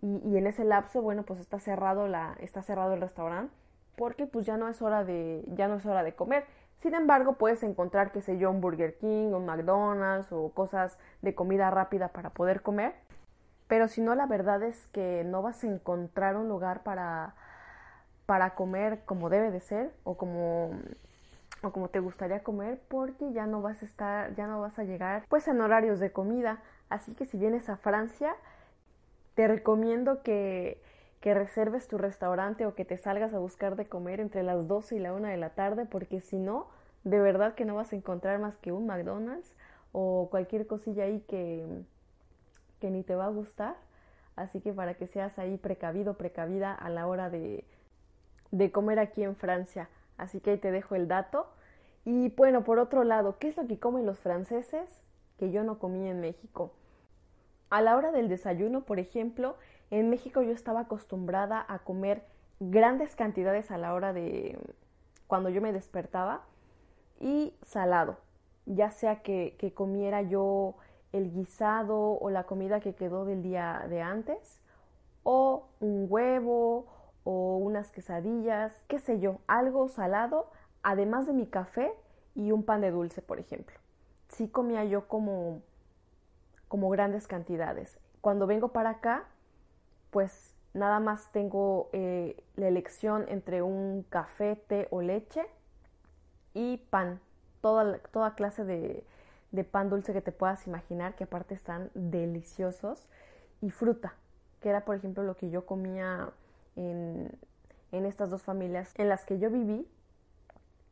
y, 0.00 0.18
y 0.24 0.36
en 0.36 0.46
ese 0.46 0.62
lapso, 0.62 1.02
bueno, 1.02 1.24
pues 1.24 1.40
está 1.40 1.58
cerrado, 1.58 2.06
la, 2.06 2.36
está 2.38 2.62
cerrado 2.62 2.94
el 2.94 3.00
restaurante 3.00 3.52
porque 3.96 4.26
pues 4.26 4.46
ya 4.46 4.56
no 4.56 4.68
es 4.68 4.82
hora 4.82 5.04
de, 5.04 5.44
ya 5.48 5.68
no 5.68 5.76
es 5.76 5.86
hora 5.86 6.02
de 6.02 6.14
comer. 6.14 6.44
Sin 6.80 6.94
embargo, 6.94 7.34
puedes 7.34 7.62
encontrar, 7.62 8.12
qué 8.12 8.20
sé 8.20 8.38
yo, 8.38 8.50
un 8.50 8.60
Burger 8.60 8.96
King, 8.98 9.32
un 9.32 9.46
McDonald's 9.46 10.30
o 10.30 10.50
cosas 10.50 10.98
de 11.22 11.34
comida 11.34 11.70
rápida 11.70 12.08
para 12.08 12.30
poder 12.30 12.62
comer. 12.62 12.94
Pero 13.66 13.88
si 13.88 14.00
no, 14.00 14.14
la 14.14 14.26
verdad 14.26 14.62
es 14.62 14.86
que 14.88 15.24
no 15.24 15.42
vas 15.42 15.64
a 15.64 15.66
encontrar 15.66 16.36
un 16.36 16.48
lugar 16.48 16.82
para, 16.82 17.34
para 18.26 18.54
comer 18.54 19.00
como 19.04 19.30
debe 19.30 19.50
de 19.50 19.60
ser 19.60 19.92
o 20.04 20.16
como, 20.16 20.70
o 21.62 21.72
como 21.72 21.88
te 21.88 21.98
gustaría 21.98 22.42
comer 22.42 22.80
porque 22.88 23.32
ya 23.32 23.46
no 23.46 23.62
vas 23.62 23.82
a 23.82 23.86
estar, 23.86 24.34
ya 24.34 24.46
no 24.46 24.60
vas 24.60 24.78
a 24.78 24.84
llegar 24.84 25.24
pues 25.28 25.48
en 25.48 25.60
horarios 25.60 25.98
de 25.98 26.12
comida. 26.12 26.60
Así 26.88 27.14
que 27.14 27.26
si 27.26 27.38
vienes 27.38 27.68
a 27.68 27.76
Francia, 27.76 28.36
te 29.34 29.48
recomiendo 29.48 30.22
que 30.22 30.80
que 31.20 31.34
reserves 31.34 31.88
tu 31.88 31.98
restaurante 31.98 32.66
o 32.66 32.74
que 32.74 32.84
te 32.84 32.96
salgas 32.96 33.34
a 33.34 33.38
buscar 33.38 33.76
de 33.76 33.86
comer 33.86 34.20
entre 34.20 34.42
las 34.42 34.66
12 34.68 34.96
y 34.96 34.98
la 34.98 35.12
1 35.12 35.28
de 35.28 35.36
la 35.36 35.50
tarde, 35.50 35.86
porque 35.86 36.20
si 36.20 36.38
no, 36.38 36.68
de 37.04 37.20
verdad 37.20 37.54
que 37.54 37.64
no 37.64 37.74
vas 37.74 37.92
a 37.92 37.96
encontrar 37.96 38.38
más 38.38 38.56
que 38.56 38.72
un 38.72 38.86
McDonald's 38.86 39.54
o 39.92 40.28
cualquier 40.30 40.66
cosilla 40.66 41.04
ahí 41.04 41.20
que, 41.28 41.64
que 42.80 42.90
ni 42.90 43.02
te 43.02 43.14
va 43.14 43.26
a 43.26 43.30
gustar. 43.30 43.76
Así 44.36 44.60
que 44.60 44.72
para 44.72 44.94
que 44.94 45.06
seas 45.06 45.38
ahí 45.38 45.56
precavido, 45.56 46.14
precavida 46.14 46.74
a 46.74 46.90
la 46.90 47.06
hora 47.06 47.30
de, 47.30 47.64
de 48.50 48.70
comer 48.70 48.98
aquí 48.98 49.22
en 49.22 49.34
Francia. 49.34 49.88
Así 50.18 50.40
que 50.40 50.50
ahí 50.50 50.58
te 50.58 50.70
dejo 50.70 50.94
el 50.94 51.08
dato. 51.08 51.46
Y 52.04 52.28
bueno, 52.30 52.62
por 52.62 52.78
otro 52.78 53.02
lado, 53.02 53.38
¿qué 53.38 53.48
es 53.48 53.56
lo 53.56 53.66
que 53.66 53.78
comen 53.78 54.06
los 54.06 54.18
franceses 54.18 55.02
que 55.38 55.50
yo 55.50 55.64
no 55.64 55.78
comí 55.78 56.08
en 56.08 56.20
México? 56.20 56.72
A 57.70 57.82
la 57.82 57.96
hora 57.96 58.12
del 58.12 58.28
desayuno, 58.28 58.82
por 58.82 58.98
ejemplo, 58.98 59.56
en 59.90 60.10
México 60.10 60.42
yo 60.42 60.52
estaba 60.52 60.80
acostumbrada 60.80 61.64
a 61.68 61.80
comer 61.80 62.24
grandes 62.60 63.14
cantidades 63.14 63.70
a 63.70 63.78
la 63.78 63.94
hora 63.94 64.12
de 64.12 64.58
cuando 65.26 65.48
yo 65.48 65.60
me 65.60 65.72
despertaba 65.72 66.42
y 67.20 67.54
salado, 67.62 68.18
ya 68.66 68.90
sea 68.90 69.22
que, 69.22 69.56
comiera 69.74 70.22
yo 70.22 70.74
el 71.12 71.32
guisado 71.32 72.18
o 72.18 72.30
la 72.30 72.44
comida 72.44 72.80
que 72.80 72.94
quedó 72.94 73.24
del 73.24 73.42
día 73.42 73.86
de 73.88 74.02
antes, 74.02 74.60
o 75.22 75.68
un 75.80 76.06
huevo 76.08 76.86
o 77.24 77.56
unas 77.56 77.90
quesadillas, 77.90 78.78
qué 78.86 78.98
sé 78.98 79.18
yo, 79.18 79.38
algo 79.46 79.88
salado, 79.88 80.50
además 80.82 81.26
de 81.26 81.32
mi 81.32 81.46
café 81.46 81.92
y 82.34 82.52
un 82.52 82.62
pan 82.62 82.80
de 82.80 82.90
dulce, 82.90 83.22
por 83.22 83.40
ejemplo. 83.40 83.76
Sí 84.28 84.48
comía 84.48 84.84
yo 84.84 85.08
como, 85.08 85.62
como 86.68 86.90
grandes 86.90 87.26
cantidades. 87.26 87.98
Cuando 88.20 88.46
vengo 88.46 88.68
para 88.68 88.90
acá, 88.90 89.24
pues 90.16 90.54
nada 90.72 90.98
más 90.98 91.30
tengo 91.30 91.90
eh, 91.92 92.42
la 92.54 92.68
elección 92.68 93.26
entre 93.28 93.60
un 93.60 94.02
café, 94.08 94.56
té 94.56 94.88
o 94.90 95.02
leche 95.02 95.44
y 96.54 96.78
pan. 96.88 97.20
Toda, 97.60 97.98
toda 98.12 98.34
clase 98.34 98.64
de, 98.64 99.04
pan 99.64 99.90
dulce 99.90 100.14
que 100.14 100.22
te 100.22 100.32
puedas 100.32 100.66
imaginar, 100.66 101.16
que 101.16 101.24
aparte 101.24 101.52
están 101.52 101.90
deliciosos. 101.92 103.06
Y 103.60 103.68
fruta, 103.68 104.14
que 104.62 104.70
era 104.70 104.86
por 104.86 104.96
ejemplo 104.96 105.22
lo 105.22 105.36
que 105.36 105.50
yo 105.50 105.66
comía 105.66 106.30
en, 106.76 107.30
estas 107.92 108.30
dos 108.30 108.42
familias 108.42 108.94
en 108.96 109.10
las 109.10 109.26
que 109.26 109.38
yo 109.38 109.50
viví. 109.50 109.86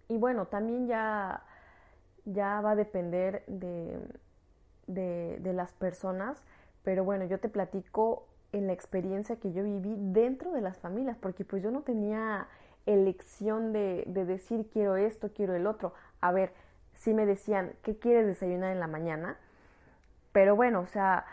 Y 0.09 0.19
bueno, 0.19 0.49
también 0.49 0.87
ya, 0.87 1.45
ya 2.27 2.61
va 2.61 2.73
a 2.73 2.77
depender 2.77 3.43
de, 3.47 3.99
de, 4.87 5.39
de 5.41 5.53
las 5.55 5.73
personas, 5.73 6.43
pero 6.83 7.05
bueno, 7.05 7.25
yo 7.25 7.41
te 7.41 7.49
platico 7.49 8.27
en 8.55 8.69
la 8.69 8.73
experiencia 8.73 9.37
que 9.37 9.53
yo 9.53 9.65
viví 9.65 9.97
dentro 9.99 10.53
de 10.53 10.61
las 10.61 10.79
familias, 10.79 11.17
porque 11.21 11.45
pues 11.45 11.63
yo 11.63 11.73
no 11.73 11.83
tenía 11.83 12.47
elección 12.87 13.73
de, 13.73 14.05
decir 14.07 14.71
quiero 14.73 14.97
esto, 14.97 15.31
quiero 15.35 15.55
el 15.55 15.67
otro. 15.67 15.93
A 16.21 16.31
ver, 16.31 16.53
si 16.95 17.13
me 17.13 17.27
decían, 17.27 17.73
¿qué 17.83 17.99
quieres 17.99 18.27
desayunar 18.27 18.73
en 18.73 18.79
la 18.79 18.87
mañana? 18.87 19.37
Pero 20.33 20.55
bueno, 20.55 20.81
o 20.81 20.87
sea, 20.87 21.27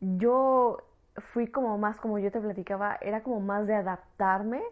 yo 0.00 0.78
fui 1.16 1.48
como 1.48 1.76
más, 1.78 1.98
como 1.98 2.20
yo 2.20 2.30
te 2.30 2.40
platicaba, 2.40 2.96
era 3.00 3.24
como 3.24 3.40
más 3.40 3.66
de 3.66 3.74
adaptarme 3.74 4.62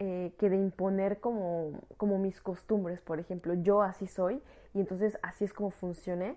eh, 0.00 0.34
que 0.38 0.50
de 0.50 0.56
imponer 0.56 1.20
como, 1.20 1.80
como 1.96 2.18
mis 2.18 2.40
costumbres. 2.40 3.00
Por 3.00 3.20
ejemplo, 3.20 3.54
yo 3.54 3.82
así 3.82 4.08
soy 4.08 4.42
y 4.74 4.80
entonces 4.80 5.16
así 5.22 5.44
es 5.44 5.52
como 5.52 5.70
funcioné 5.70 6.34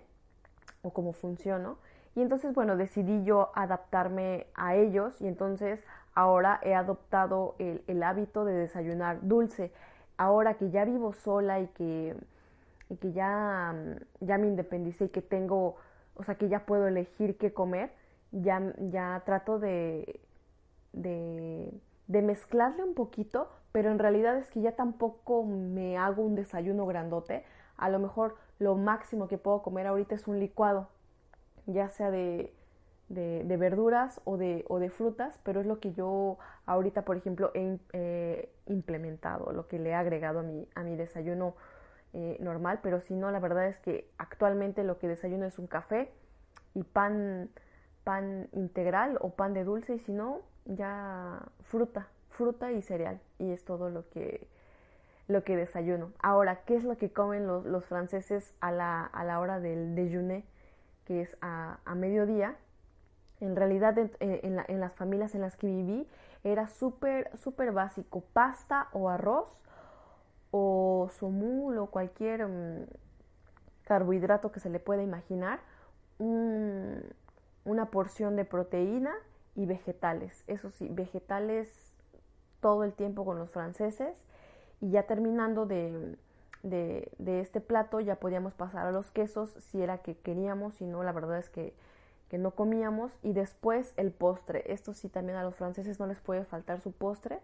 o 0.82 0.90
como 0.90 1.12
funciono. 1.12 1.78
Y 2.14 2.22
entonces, 2.22 2.54
bueno, 2.54 2.76
decidí 2.76 3.24
yo 3.24 3.50
adaptarme 3.54 4.46
a 4.54 4.76
ellos 4.76 5.20
y 5.20 5.26
entonces 5.26 5.80
ahora 6.14 6.60
he 6.62 6.74
adoptado 6.74 7.56
el, 7.58 8.02
hábito 8.02 8.44
de 8.44 8.54
desayunar 8.54 9.18
dulce. 9.22 9.72
Ahora 10.16 10.54
que 10.54 10.70
ya 10.70 10.84
vivo 10.84 11.12
sola 11.12 11.60
y 11.60 11.66
que, 11.68 12.16
que 13.00 13.12
ya, 13.12 13.74
ya 14.20 14.38
me 14.38 14.46
independicé 14.46 15.06
y 15.06 15.08
que 15.08 15.22
tengo, 15.22 15.76
o 16.14 16.22
sea, 16.22 16.36
que 16.36 16.48
ya 16.48 16.66
puedo 16.66 16.86
elegir 16.86 17.36
qué 17.36 17.52
comer, 17.52 17.90
ya, 18.30 18.62
ya 18.78 19.20
trato 19.26 19.58
de, 19.58 20.20
de, 20.92 21.72
de 22.06 22.22
mezclarle 22.22 22.84
un 22.84 22.94
poquito, 22.94 23.48
pero 23.72 23.90
en 23.90 23.98
realidad 23.98 24.38
es 24.38 24.50
que 24.52 24.60
ya 24.60 24.76
tampoco 24.76 25.44
me 25.44 25.98
hago 25.98 26.22
un 26.22 26.36
desayuno 26.36 26.86
grandote. 26.86 27.44
A 27.76 27.88
lo 27.88 27.98
mejor 27.98 28.36
lo 28.60 28.76
máximo 28.76 29.26
que 29.26 29.36
puedo 29.36 29.62
comer 29.62 29.88
ahorita 29.88 30.14
es 30.14 30.28
un 30.28 30.38
licuado 30.38 30.88
ya 31.66 31.88
sea 31.88 32.10
de, 32.10 32.52
de, 33.08 33.56
verduras 33.56 34.20
o 34.24 34.36
de, 34.36 34.64
o 34.68 34.78
de, 34.78 34.90
frutas, 34.90 35.38
pero 35.44 35.60
es 35.60 35.66
lo 35.66 35.80
que 35.80 35.92
yo 35.92 36.38
ahorita, 36.66 37.02
por 37.02 37.16
ejemplo, 37.16 37.50
he 37.54 38.48
implementado, 38.66 39.52
lo 39.52 39.68
que 39.68 39.78
le 39.78 39.90
he 39.90 39.94
agregado 39.94 40.40
a 40.40 40.42
mi, 40.42 40.66
a 40.74 40.82
mi 40.82 40.96
desayuno 40.96 41.54
eh, 42.16 42.36
normal, 42.38 42.78
pero 42.80 43.00
si 43.00 43.14
no, 43.14 43.32
la 43.32 43.40
verdad 43.40 43.66
es 43.66 43.80
que 43.80 44.08
actualmente 44.18 44.84
lo 44.84 44.98
que 44.98 45.08
desayuno 45.08 45.46
es 45.46 45.58
un 45.58 45.66
café 45.66 46.12
y 46.72 46.84
pan, 46.84 47.50
pan 48.04 48.48
integral 48.52 49.18
o 49.20 49.30
pan 49.30 49.52
de 49.52 49.64
dulce 49.64 49.96
y 49.96 49.98
si 49.98 50.12
no, 50.12 50.42
ya 50.64 51.42
fruta, 51.64 52.06
fruta 52.30 52.70
y 52.70 52.82
cereal 52.82 53.20
y 53.40 53.50
es 53.50 53.64
todo 53.64 53.90
lo 53.90 54.08
que, 54.10 54.46
lo 55.26 55.42
que 55.42 55.56
desayuno. 55.56 56.12
Ahora, 56.22 56.60
¿qué 56.64 56.76
es 56.76 56.84
lo 56.84 56.96
que 56.96 57.10
comen 57.10 57.48
los, 57.48 57.64
los 57.64 57.84
franceses 57.84 58.54
a 58.60 58.70
la, 58.70 59.04
a 59.04 59.24
la, 59.24 59.40
hora 59.40 59.58
del 59.58 59.96
déjeuner, 59.96 60.44
que 61.04 61.22
es 61.22 61.36
a, 61.40 61.78
a 61.84 61.94
mediodía? 61.94 62.56
En 63.40 63.56
realidad, 63.56 63.98
en, 63.98 64.10
en, 64.20 64.56
la, 64.56 64.64
en, 64.68 64.80
las 64.80 64.94
familias 64.94 65.34
en 65.34 65.40
las 65.40 65.56
que 65.56 65.66
viví, 65.66 66.08
era 66.44 66.68
súper, 66.68 67.30
súper 67.36 67.72
básico, 67.72 68.22
pasta 68.32 68.88
o 68.92 69.08
arroz 69.08 69.48
o 70.50 71.08
somul 71.18 71.78
o 71.78 71.86
cualquier 71.86 72.44
um, 72.44 72.86
carbohidrato 73.84 74.52
que 74.52 74.60
se 74.60 74.70
le 74.70 74.78
pueda 74.78 75.02
imaginar, 75.02 75.60
un, 76.18 77.02
una 77.64 77.86
porción 77.86 78.36
de 78.36 78.44
proteína 78.44 79.14
y 79.56 79.66
vegetales. 79.66 80.44
Eso 80.46 80.70
sí, 80.70 80.88
vegetales 80.90 81.92
todo 82.60 82.84
el 82.84 82.92
tiempo 82.92 83.24
con 83.24 83.38
los 83.38 83.50
franceses 83.50 84.14
y 84.80 84.90
ya 84.90 85.04
terminando 85.04 85.66
de, 85.66 86.16
de, 86.64 87.40
este 87.40 87.60
plato 87.60 88.00
ya 88.00 88.16
podíamos 88.16 88.54
pasar 88.54 88.86
a 88.86 88.90
los 88.90 89.10
quesos 89.10 89.50
si 89.58 89.82
era 89.82 89.98
que 89.98 90.16
queríamos, 90.16 90.74
si 90.74 90.86
no, 90.86 91.02
la 91.04 91.12
verdad 91.12 91.38
es 91.38 91.50
que, 91.50 91.74
que 92.28 92.38
no 92.38 92.52
comíamos 92.52 93.12
y 93.22 93.32
después 93.32 93.92
el 93.96 94.10
postre. 94.10 94.64
Esto 94.72 94.94
sí 94.94 95.08
también 95.08 95.38
a 95.38 95.42
los 95.42 95.54
franceses 95.54 96.00
no 96.00 96.06
les 96.06 96.20
puede 96.20 96.44
faltar 96.44 96.80
su 96.80 96.92
postre 96.92 97.40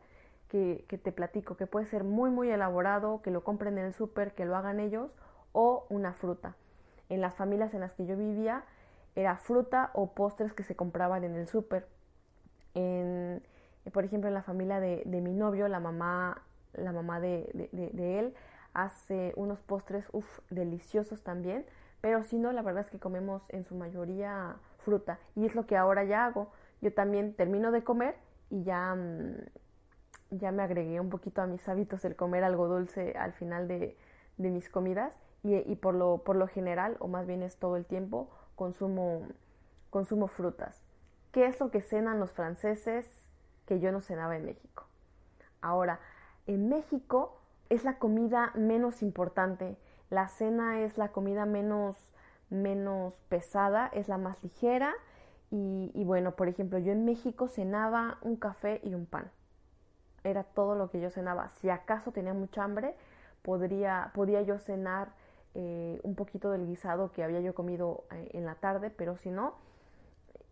que, 0.49 0.85
te 1.03 1.13
platico, 1.13 1.57
que 1.57 1.67
puede 1.67 1.87
ser 1.87 2.03
muy, 2.03 2.31
muy 2.31 2.51
elaborado, 2.51 3.23
que 3.23 3.31
lo 3.31 3.45
compren 3.45 3.79
en 3.79 3.85
el 3.85 3.93
súper, 3.93 4.33
que 4.35 4.45
lo 4.45 4.57
hagan 4.57 4.81
ellos, 4.81 5.15
o 5.53 5.87
una 5.91 6.13
fruta. 6.13 6.57
En 7.09 7.21
las 7.21 7.35
familias 7.35 7.73
en 7.75 7.81
las 7.81 7.93
que 7.93 8.07
yo 8.07 8.17
vivía, 8.17 8.65
era 9.15 9.37
fruta 9.37 9.91
o 9.93 10.13
postres 10.13 10.53
que 10.53 10.65
se 10.65 10.75
compraban 10.75 11.23
en 11.23 11.37
el 11.37 11.47
súper. 11.47 11.87
En, 12.75 13.43
por 13.93 14.05
ejemplo, 14.05 14.29
en 14.29 14.35
la 14.35 14.43
familia 14.43 14.81
de, 14.81 15.03
de, 15.05 15.21
mi 15.21 15.35
novio, 15.35 15.69
la 15.69 15.79
mamá, 15.79 16.43
la 16.73 16.93
mamá 16.93 17.21
de, 17.21 17.69
de 17.73 18.19
él 18.19 18.35
hace 18.75 19.33
unos 19.37 19.61
postres, 19.61 20.07
uff, 20.13 20.41
deliciosos 20.51 21.23
también, 21.23 21.65
pero 22.01 22.23
si 22.25 22.39
no, 22.39 22.53
la 22.53 22.63
verdad 22.63 22.85
es 22.85 22.91
que 22.91 22.99
comemos 22.99 23.43
en 23.51 23.65
su 23.65 23.75
mayoría 23.75 24.57
fruta 24.79 25.19
y 25.37 25.47
es 25.47 25.55
lo 25.55 25.67
que 25.67 25.77
ahora 25.77 26.05
ya 26.05 26.25
hago. 26.25 26.51
Yo 26.81 26.93
también 26.95 27.35
termino 27.35 27.73
de 27.73 27.85
comer 27.85 28.17
y 28.49 28.63
ya 28.63 28.95
mmm, 28.95 29.35
ya 30.31 30.53
me 30.53 30.63
agregué 30.63 31.01
un 31.01 31.11
poquito 31.11 31.43
a 31.43 31.47
mis 31.47 31.69
hábitos 31.69 32.05
el 32.05 32.17
comer 32.17 32.45
algo 32.45 32.69
dulce 32.69 33.17
al 33.19 33.33
final 33.33 33.69
de, 33.69 33.97
de 34.39 34.51
mis 34.51 34.69
comidas 34.69 35.13
y, 35.43 35.57
y, 35.57 35.77
por, 35.77 35.95
lo, 35.95 36.19
por 36.19 36.37
lo 36.37 36.47
general, 36.47 36.97
o 37.01 37.09
más 37.09 37.27
bien 37.27 37.43
es 37.43 37.57
todo 37.57 37.77
el 37.77 37.85
tiempo, 37.85 38.31
consumo, 38.57 39.27
consumo 39.91 40.29
frutas. 40.29 40.83
¿Qué 41.33 41.47
es 41.47 41.61
lo 41.61 41.71
que 41.71 41.81
cenan 41.81 42.21
los 42.21 42.33
franceses 42.33 43.07
que 43.67 43.81
yo 43.81 43.93
no 43.93 44.01
cenaba 44.01 44.37
en 44.37 44.45
México? 44.45 44.87
Ahora, 45.61 46.01
en 46.47 46.69
México 46.69 47.40
es 47.71 47.85
la 47.85 47.99
comida 47.99 48.53
menos 48.55 49.01
importante, 49.01 49.77
la 50.11 50.27
cena 50.29 50.81
es 50.81 50.99
la 50.99 51.13
comida 51.13 51.47
menos, 51.47 51.97
menos 52.51 53.15
pesada, 53.29 53.89
es 53.95 54.09
la 54.09 54.19
más 54.19 54.43
ligera. 54.43 54.93
Y, 55.53 56.05
bueno, 56.05 56.37
por 56.37 56.49
ejemplo, 56.49 56.79
yo 56.79 56.93
en 56.93 57.05
México 57.05 57.49
cenaba 57.49 58.19
un 58.23 58.37
café 58.37 58.81
y 58.85 58.95
un 58.95 59.07
pan. 59.07 59.33
Era 60.23 60.45
todo 60.45 60.77
lo 60.77 60.91
que 60.91 61.01
yo 61.01 61.11
cenaba. 61.11 61.49
Si 61.49 61.71
acaso 61.71 62.13
tenía 62.13 62.35
mucha 62.35 62.63
hambre, 62.63 62.95
podría, 63.43 64.13
podía 64.15 64.43
yo 64.43 64.59
cenar 64.59 65.13
eh, 65.55 65.99
un 66.05 66.15
poquito 66.15 66.51
del 66.51 66.67
guisado 66.67 67.11
que 67.11 67.25
había 67.25 67.41
yo 67.41 67.55
comido 67.55 68.05
eh, 68.13 68.31
en 68.35 68.47
la 68.47 68.57
tarde, 68.57 68.91
pero 68.91 69.17
si 69.17 69.31
no, 69.31 69.55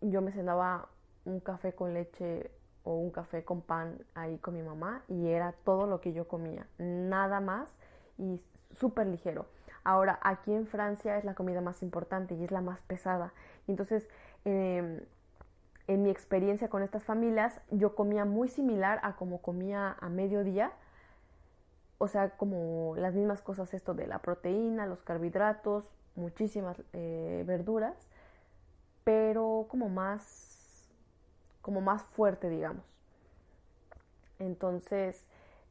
yo 0.01 0.21
me 0.21 0.33
cenaba 0.33 0.89
un 1.23 1.39
café 1.39 1.73
con 1.73 1.93
leche 1.93 2.51
o 2.83 2.95
un 2.95 3.11
café 3.11 3.43
con 3.43 3.61
pan 3.61 3.97
ahí 4.15 4.37
con 4.37 4.53
mi 4.55 4.61
mamá 4.61 5.03
y 5.07 5.27
era 5.27 5.53
todo 5.63 5.87
lo 5.87 6.01
que 6.01 6.13
yo 6.13 6.27
comía, 6.27 6.67
nada 6.77 7.39
más 7.39 7.69
y 8.17 8.41
súper 8.71 9.07
ligero. 9.07 9.45
Ahora, 9.83 10.19
aquí 10.21 10.53
en 10.53 10.67
Francia 10.67 11.17
es 11.17 11.23
la 11.23 11.35
comida 11.35 11.61
más 11.61 11.81
importante 11.83 12.35
y 12.35 12.43
es 12.43 12.51
la 12.51 12.61
más 12.61 12.79
pesada. 12.81 13.33
Entonces, 13.67 14.07
eh, 14.45 15.05
en 15.87 16.03
mi 16.03 16.09
experiencia 16.09 16.69
con 16.69 16.83
estas 16.83 17.03
familias, 17.03 17.59
yo 17.71 17.95
comía 17.95 18.23
muy 18.25 18.47
similar 18.49 18.99
a 19.01 19.15
como 19.15 19.41
comía 19.41 19.95
a 19.99 20.09
mediodía. 20.09 20.71
O 21.97 22.07
sea, 22.07 22.29
como 22.37 22.95
las 22.97 23.15
mismas 23.15 23.41
cosas, 23.41 23.73
esto 23.73 23.93
de 23.93 24.05
la 24.05 24.19
proteína, 24.19 24.85
los 24.85 25.01
carbohidratos, 25.01 25.91
muchísimas 26.15 26.81
eh, 26.93 27.43
verduras, 27.47 27.95
pero 29.03 29.65
como 29.69 29.89
más, 29.89 30.48
como 31.61 31.81
más 31.81 32.03
fuerte, 32.03 32.49
digamos. 32.49 32.83
Entonces, 34.39 35.25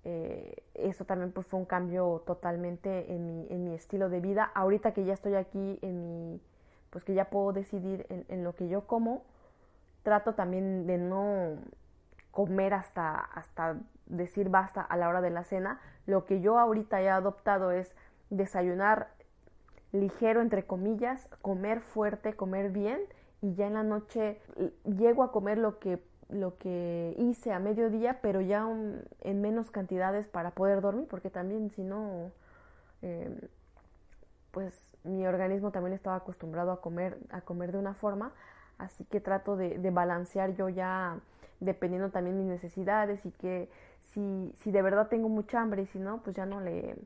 eh, 0.05 0.63
eso 0.75 1.05
también 1.05 1.33
pues 1.33 1.47
fue 1.47 1.59
un 1.59 1.67
cambio 1.67 2.23
totalmente 2.27 3.13
en 3.13 3.27
mi, 3.27 3.47
en 3.51 3.65
mi, 3.65 3.75
estilo 3.75 4.09
de 4.09 4.21
vida. 4.21 4.51
Ahorita 4.55 4.93
que 4.93 5.05
ya 5.05 5.15
estoy 5.15 5.35
aquí 5.35 5.79
en 5.83 6.09
mi, 6.09 6.41
pues 6.91 7.05
que 7.05 7.15
ya 7.15 7.31
puedo 7.31 7.53
decidir 7.53 8.07
en, 8.09 8.25
en 8.29 8.45
lo 8.45 8.55
que 8.55 8.69
yo 8.69 8.87
como, 8.87 9.23
trato 10.03 10.35
también 10.35 10.87
de 10.87 10.99
no 10.99 11.57
comer 12.31 12.75
hasta, 12.75 13.19
hasta 13.19 13.77
decir 14.07 14.49
basta 14.49 14.81
a 14.81 14.97
la 14.97 15.09
hora 15.09 15.21
de 15.21 15.31
la 15.31 15.45
cena. 15.45 15.81
Lo 16.07 16.25
que 16.25 16.41
yo 16.41 16.59
ahorita 16.59 17.03
he 17.03 17.09
adoptado 17.09 17.73
es 17.73 17.91
desayunar 18.31 19.09
ligero, 19.93 20.41
entre 20.41 20.65
comillas, 20.65 21.29
comer 21.43 21.81
fuerte, 21.81 22.35
comer 22.35 22.71
bien 22.71 23.01
y 23.43 23.55
ya 23.55 23.67
en 23.67 23.75
la 23.75 23.83
noche 23.83 24.41
llego 24.85 25.23
a 25.23 25.33
comer 25.33 25.59
lo 25.59 25.79
que, 25.79 26.03
lo 26.29 26.57
que 26.59 27.15
hice 27.19 27.53
a 27.53 27.59
mediodía, 27.59 28.21
pero 28.21 28.41
ya 28.41 28.69
en 29.21 29.41
menos 29.41 29.71
cantidades 29.71 30.27
para 30.27 30.53
poder 30.53 30.81
dormir, 30.81 31.07
porque 31.09 31.31
también 31.31 31.71
si 31.71 31.83
no, 31.83 32.31
eh, 33.03 33.49
pues 34.51 34.75
mi 35.05 35.27
organismo 35.27 35.71
también 35.71 35.95
estaba 35.95 36.17
acostumbrado 36.17 36.73
a 36.73 36.81
comer, 36.81 37.19
a 37.31 37.41
comer 37.43 37.73
de 37.73 37.79
una 37.79 37.95
forma 37.95 38.33
así 38.79 39.05
que 39.05 39.21
trato 39.21 39.57
de, 39.57 39.79
de, 39.79 39.91
balancear 39.91 40.55
yo 40.55 40.69
ya 40.69 41.19
dependiendo 41.61 42.11
también 42.11 42.39
mis 42.39 42.47
necesidades 42.47 43.25
y 43.27 43.33
que 43.33 43.69
si, 44.13 44.53
si 44.63 44.71
de 44.71 44.83
verdad 44.83 45.09
tengo 45.09 45.29
mucha 45.29 45.61
hambre 45.61 45.83
y 45.83 45.87
si 45.87 45.99
no, 45.99 46.23
pues 46.23 46.37
ya 46.37 46.47
no 46.47 46.61
le, 46.61 46.97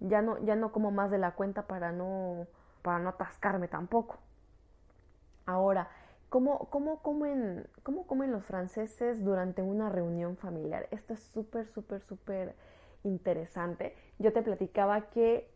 ya 0.00 0.22
no, 0.22 0.38
ya 0.44 0.56
no 0.56 0.72
como 0.72 0.90
más 0.90 1.10
de 1.10 1.18
la 1.18 1.32
cuenta 1.32 1.62
para 1.66 1.92
no, 1.92 2.46
para 2.82 2.98
no 2.98 3.10
atascarme 3.10 3.68
tampoco. 3.68 4.18
Ahora, 5.46 5.88
¿cómo, 6.28 6.68
cómo, 6.70 7.00
comen, 7.02 7.66
¿cómo 7.82 8.06
comen 8.06 8.32
los 8.32 8.44
franceses 8.44 9.24
durante 9.24 9.62
una 9.62 9.88
reunión 9.88 10.36
familiar? 10.36 10.88
Esto 10.90 11.14
es 11.14 11.20
súper, 11.20 11.66
súper, 11.68 12.00
súper 12.02 12.54
interesante. 13.02 13.94
Yo 14.18 14.32
te 14.32 14.42
platicaba 14.42 15.10
que 15.10 15.48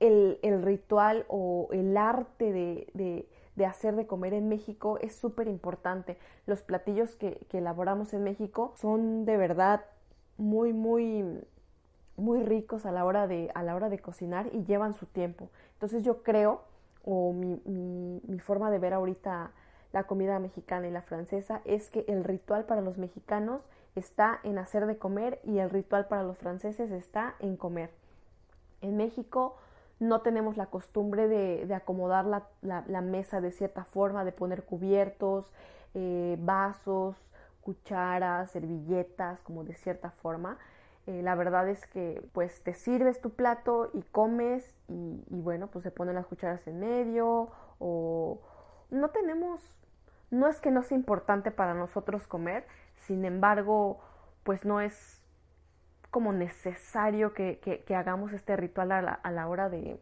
el, 0.00 0.38
el 0.42 0.62
ritual 0.62 1.24
o 1.28 1.68
el 1.72 1.96
arte 1.96 2.52
de, 2.52 3.26
de 3.56 3.66
hacer 3.66 3.96
de 3.96 4.06
comer 4.06 4.32
en 4.34 4.48
México 4.48 4.98
es 5.00 5.14
súper 5.14 5.48
importante. 5.48 6.16
Los 6.46 6.62
platillos 6.62 7.14
que, 7.14 7.46
que, 7.48 7.58
elaboramos 7.58 8.14
en 8.14 8.24
México 8.24 8.72
son 8.76 9.24
de 9.24 9.36
verdad 9.36 9.84
muy, 10.38 10.72
muy, 10.72 11.24
muy 12.16 12.42
ricos 12.42 12.86
a 12.86 12.92
la, 12.92 13.04
hora 13.04 13.26
de, 13.26 13.50
a 13.54 13.62
la 13.62 13.74
hora 13.74 13.88
de 13.88 13.98
cocinar 13.98 14.48
y 14.52 14.64
llevan 14.64 14.94
su 14.94 15.06
tiempo. 15.06 15.50
Entonces 15.74 16.02
yo 16.02 16.22
creo, 16.22 16.62
o 17.04 17.32
mi, 17.32 17.60
mi, 18.26 18.38
forma 18.38 18.70
de 18.70 18.78
ver 18.78 18.94
ahorita 18.94 19.50
la 19.92 20.04
comida 20.04 20.38
mexicana 20.38 20.88
y 20.88 20.90
la 20.90 21.02
francesa, 21.02 21.60
es 21.64 21.90
que 21.90 22.04
el 22.08 22.24
ritual 22.24 22.64
para 22.64 22.80
los 22.80 22.98
mexicanos 22.98 23.62
está 23.94 24.40
en 24.42 24.58
hacer 24.58 24.86
de 24.86 24.96
comer 24.96 25.40
y 25.44 25.58
el 25.58 25.70
ritual 25.70 26.06
para 26.06 26.22
los 26.22 26.38
franceses 26.38 26.90
está 26.90 27.34
en 27.40 27.56
comer. 27.56 27.90
En 28.80 28.96
México 28.96 29.56
no 30.00 30.22
tenemos 30.22 30.56
la 30.56 30.66
costumbre 30.66 31.28
de, 31.28 31.66
de 31.66 31.74
acomodar 31.74 32.24
la, 32.24 32.48
la, 32.62 32.84
la, 32.88 33.00
mesa 33.00 33.40
de 33.40 33.52
cierta 33.52 33.84
forma, 33.84 34.24
de 34.24 34.32
poner 34.32 34.64
cubiertos, 34.64 35.52
eh, 35.94 36.36
vasos, 36.40 37.16
cucharas, 37.60 38.50
servilletas, 38.50 39.40
como 39.40 39.62
de 39.64 39.74
cierta 39.74 40.10
forma. 40.10 40.58
Eh, 41.06 41.20
la 41.22 41.34
verdad 41.34 41.68
es 41.68 41.84
que 41.88 42.24
pues 42.32 42.62
te 42.62 42.74
sirves 42.74 43.20
tu 43.20 43.30
plato 43.30 43.90
y 43.92 44.02
comes 44.02 44.76
y, 44.88 45.40
bueno, 45.40 45.66
pues 45.68 45.82
se 45.82 45.90
ponen 45.90 46.14
las 46.14 46.26
cucharas 46.26 46.64
en 46.68 46.78
medio 46.78 47.50
o 47.80 48.40
no 48.90 49.08
tenemos, 49.08 49.60
no 50.30 50.48
es 50.48 50.60
que 50.60 50.70
no 50.70 50.82
sea 50.82 50.96
importante 50.96 51.50
para 51.50 51.74
nosotros 51.74 52.28
comer, 52.28 52.66
sin 53.06 53.24
embargo, 53.24 54.00
pues 54.44 54.64
no 54.64 54.80
es 54.80 55.20
como 56.10 56.32
necesario 56.32 57.32
que, 57.32 57.58
que, 57.58 57.82
que 57.82 57.96
hagamos 57.96 58.32
este 58.32 58.54
ritual 58.54 58.92
a 58.92 59.02
la, 59.02 59.12
a 59.12 59.30
la, 59.32 59.48
hora 59.48 59.68
de 59.68 59.98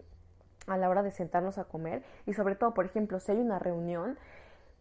a 0.67 0.77
la 0.77 0.89
hora 0.91 1.03
de 1.03 1.13
sentarnos 1.13 1.57
a 1.57 1.65
comer. 1.65 2.03
Y 2.27 2.35
sobre 2.35 2.57
todo 2.57 2.75
por 2.75 2.85
ejemplo 2.85 3.21
si 3.21 3.33
hay 3.33 3.39
una 3.39 3.59
reunión 3.59 4.19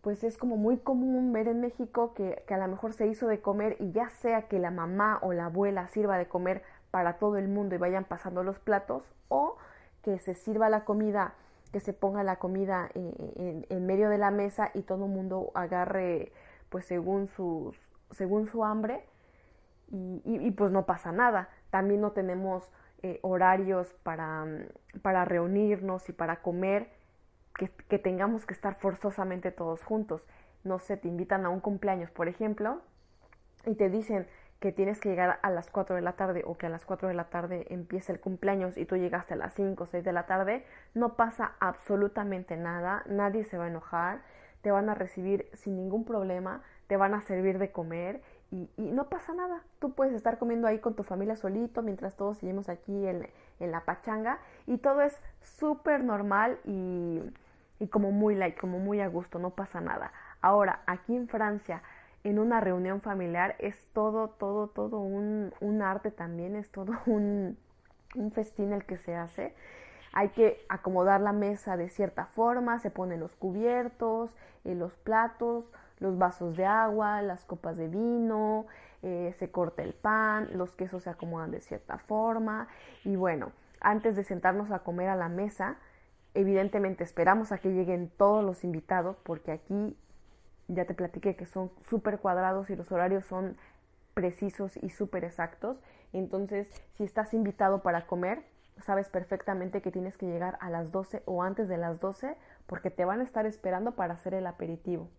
pues 0.01 0.23
es 0.23 0.37
como 0.37 0.55
muy 0.55 0.77
común 0.77 1.33
ver 1.33 1.47
en 1.47 1.61
México 1.61 2.13
que, 2.13 2.43
a 2.49 2.57
lo 2.57 2.67
mejor 2.67 2.93
se 2.93 3.07
hizo 3.07 3.27
de 3.27 3.41
comer 3.41 3.75
y 3.79 3.91
ya 3.91 4.09
sea 4.09 4.43
que 4.43 4.59
la 4.59 4.71
mamá 4.71 5.19
o 5.21 5.33
la 5.33 5.45
abuela 5.45 5.87
sirva 5.87 6.17
de 6.17 6.27
comer 6.27 6.63
para 6.91 7.17
todo 7.17 7.37
el 7.37 7.47
mundo 7.47 7.75
y 7.75 7.77
vayan 7.77 8.05
pasando 8.05 8.43
los 8.43 8.59
platos 8.59 9.03
o 9.27 9.57
que 10.01 10.17
se 10.19 10.35
sirva 10.35 10.69
la 10.69 10.85
comida, 10.85 11.33
que 11.73 11.81
se 11.81 11.93
ponga 11.93 12.23
la 12.23 12.37
comida 12.37 12.89
eh, 12.95 13.65
en, 13.69 13.85
medio 13.85 14.09
de 14.09 14.17
la 14.17 14.31
mesa 14.31 14.71
y 14.73 14.83
todo 14.83 15.05
el 15.05 15.11
mundo 15.11 15.51
agarre 15.53 16.31
pues 16.69 16.85
según 16.85 17.27
sus 17.27 17.77
según 18.11 18.47
su 18.47 18.63
hambre 18.63 19.05
y, 19.91 20.51
pues 20.51 20.71
no 20.71 20.85
pasa 20.85 21.11
nada. 21.11 21.49
También 21.71 21.99
no 22.01 22.11
tenemos 22.11 22.71
eh, 23.01 23.19
horarios 23.23 23.91
para, 24.03 24.45
para 25.01 25.25
reunirnos 25.25 26.07
y 26.09 26.13
para 26.13 26.41
comer 26.41 26.91
que, 27.67 27.99
tengamos 27.99 28.45
que 28.45 28.53
estar 28.53 28.75
forzosamente 28.75 29.51
todos 29.51 29.83
juntos. 29.83 30.25
No 30.63 30.79
sé, 30.79 30.97
te 30.97 31.07
invitan 31.07 31.45
a 31.45 31.49
un 31.49 31.59
cumpleaños, 31.59 32.09
por 32.11 32.27
ejemplo, 32.27 32.81
y 33.65 33.75
te 33.75 33.89
dicen 33.89 34.27
que 34.59 34.71
tienes 34.71 34.99
que 34.99 35.09
llegar 35.09 35.39
a 35.41 35.49
las 35.51 35.69
4 35.69 35.95
de 35.95 36.01
la 36.01 36.13
tarde 36.13 36.43
o 36.45 36.57
que 36.57 36.65
a 36.65 36.69
las 36.69 36.85
4 36.85 37.07
de 37.07 37.13
la 37.13 37.25
tarde 37.25 37.65
empieza 37.69 38.11
el 38.11 38.19
cumpleaños 38.19 38.77
y 38.77 38.85
tú 38.85 38.97
llegaste 38.97 39.33
a 39.33 39.37
las 39.37 39.53
5 39.53 39.83
o 39.83 39.87
6 39.87 40.03
de 40.03 40.13
la 40.13 40.25
tarde, 40.25 40.65
no 40.93 41.15
pasa 41.15 41.53
absolutamente 41.59 42.57
nada, 42.57 43.03
nadie 43.07 43.45
se 43.45 43.57
va 43.57 43.65
a 43.65 43.69
enojar, 43.69 44.21
te 44.61 44.71
van 44.71 44.89
a 44.89 44.95
recibir 44.95 45.49
sin 45.53 45.77
ningún 45.77 46.03
problema, 46.03 46.61
te 46.87 46.97
van 46.97 47.13
a 47.13 47.21
servir 47.21 47.57
de 47.57 47.71
comer 47.71 48.21
y, 48.51 48.67
no 48.77 49.09
pasa 49.09 49.33
nada. 49.33 49.61
Tú 49.79 49.93
puedes 49.93 50.13
estar 50.13 50.39
comiendo 50.39 50.67
ahí 50.67 50.79
con 50.79 50.95
tu 50.95 51.03
familia 51.03 51.35
solito 51.35 51.81
mientras 51.81 52.15
todos 52.17 52.39
seguimos 52.39 52.67
aquí 52.67 53.07
en, 53.07 53.29
en 53.59 53.71
la 53.71 53.85
pachanga 53.85 54.39
y 54.65 54.79
todo 54.79 55.01
es 55.01 55.21
súper 55.41 56.03
normal 56.03 56.59
y, 56.65 57.21
y 57.79 57.87
como 57.87 58.11
muy 58.11 58.35
light, 58.35 58.57
como 58.57 58.79
muy 58.79 59.01
a 59.01 59.07
gusto, 59.07 59.39
no 59.39 59.51
pasa 59.51 59.81
nada. 59.81 60.11
Ahora, 60.41 60.81
aquí 60.85 61.15
en 61.15 61.27
Francia, 61.27 61.81
en 62.23 62.39
una 62.39 62.59
reunión 62.59 63.01
familiar 63.01 63.55
es 63.59 63.87
todo, 63.93 64.29
todo, 64.29 64.67
todo 64.67 64.99
un, 64.99 65.53
un 65.61 65.81
arte 65.81 66.11
también, 66.11 66.55
es 66.55 66.69
todo 66.69 66.93
un, 67.05 67.57
un 68.15 68.31
festín 68.31 68.73
el 68.73 68.85
que 68.85 68.97
se 68.97 69.15
hace. 69.15 69.53
Hay 70.11 70.29
que 70.29 70.65
acomodar 70.69 71.21
la 71.21 71.33
mesa 71.33 71.77
de 71.77 71.89
cierta 71.89 72.25
forma, 72.25 72.79
se 72.79 72.89
ponen 72.89 73.19
los 73.19 73.35
cubiertos, 73.35 74.35
eh, 74.65 74.75
los 74.75 74.93
platos, 74.97 75.71
los 75.99 76.17
vasos 76.17 76.55
de 76.55 76.65
agua, 76.65 77.21
las 77.21 77.45
copas 77.45 77.77
de 77.77 77.87
vino, 77.87 78.65
eh, 79.03 79.33
se 79.37 79.51
corta 79.51 79.83
el 79.83 79.93
pan, 79.93 80.49
los 80.55 80.75
quesos 80.75 81.03
se 81.03 81.09
acomodan 81.09 81.51
de 81.51 81.61
cierta 81.61 81.99
forma 81.99 82.67
y 83.05 83.15
bueno, 83.15 83.51
antes 83.81 84.15
de 84.15 84.23
sentarnos 84.23 84.71
a 84.71 84.79
comer 84.79 85.09
a 85.09 85.15
la 85.15 85.29
mesa, 85.29 85.77
evidentemente 86.33 87.03
esperamos 87.03 87.51
a 87.51 87.57
que 87.57 87.69
lleguen 87.69 88.09
todos 88.17 88.43
los 88.43 88.63
invitados 88.63 89.17
porque 89.23 89.51
aquí 89.51 89.97
ya 90.67 90.85
te 90.85 90.93
platiqué 90.93 91.35
que 91.35 91.45
son 91.45 91.71
súper 91.89 92.19
cuadrados 92.19 92.69
y 92.69 92.75
los 92.75 92.91
horarios 92.91 93.25
son 93.25 93.57
precisos 94.13 94.77
y 94.77 94.89
súper 94.89 95.23
exactos. 95.23 95.81
Entonces, 96.13 96.67
si 96.95 97.03
estás 97.03 97.33
invitado 97.33 97.81
para 97.81 98.05
comer, 98.05 98.43
sabes 98.83 99.09
perfectamente 99.09 99.81
que 99.81 99.91
tienes 99.91 100.17
que 100.17 100.27
llegar 100.27 100.57
a 100.61 100.69
las 100.69 100.91
12 100.91 101.23
o 101.25 101.43
antes 101.43 101.67
de 101.67 101.77
las 101.77 101.99
12 101.99 102.35
porque 102.65 102.91
te 102.91 103.05
van 103.05 103.21
a 103.21 103.23
estar 103.23 103.45
esperando 103.45 103.93
para 103.93 104.13
hacer 104.13 104.33
el 104.33 104.47
aperitivo. 104.47 105.09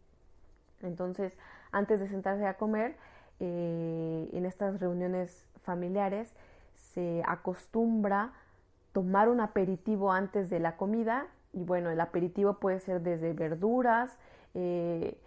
Entonces, 0.83 1.37
antes 1.73 2.01
de 2.01 2.09
sentarse 2.09 2.47
a 2.47 2.55
comer, 2.55 2.97
eh, 3.39 4.29
en 4.33 4.47
estas 4.47 4.81
reuniones 4.81 5.47
familiares 5.63 6.35
se 6.75 7.23
acostumbra 7.27 8.33
tomar 8.93 9.29
un 9.29 9.41
aperitivo 9.41 10.13
antes 10.13 10.51
de 10.51 10.61
la 10.61 10.77
comida 10.77 11.27
y 11.53 11.65
bueno, 11.65 11.91
el 11.91 12.01
aperitivo 12.01 12.55
puede 12.55 12.81
ser 12.81 13.01
desde 13.01 13.33
verduras, 13.33 14.17
eh, 14.55 15.19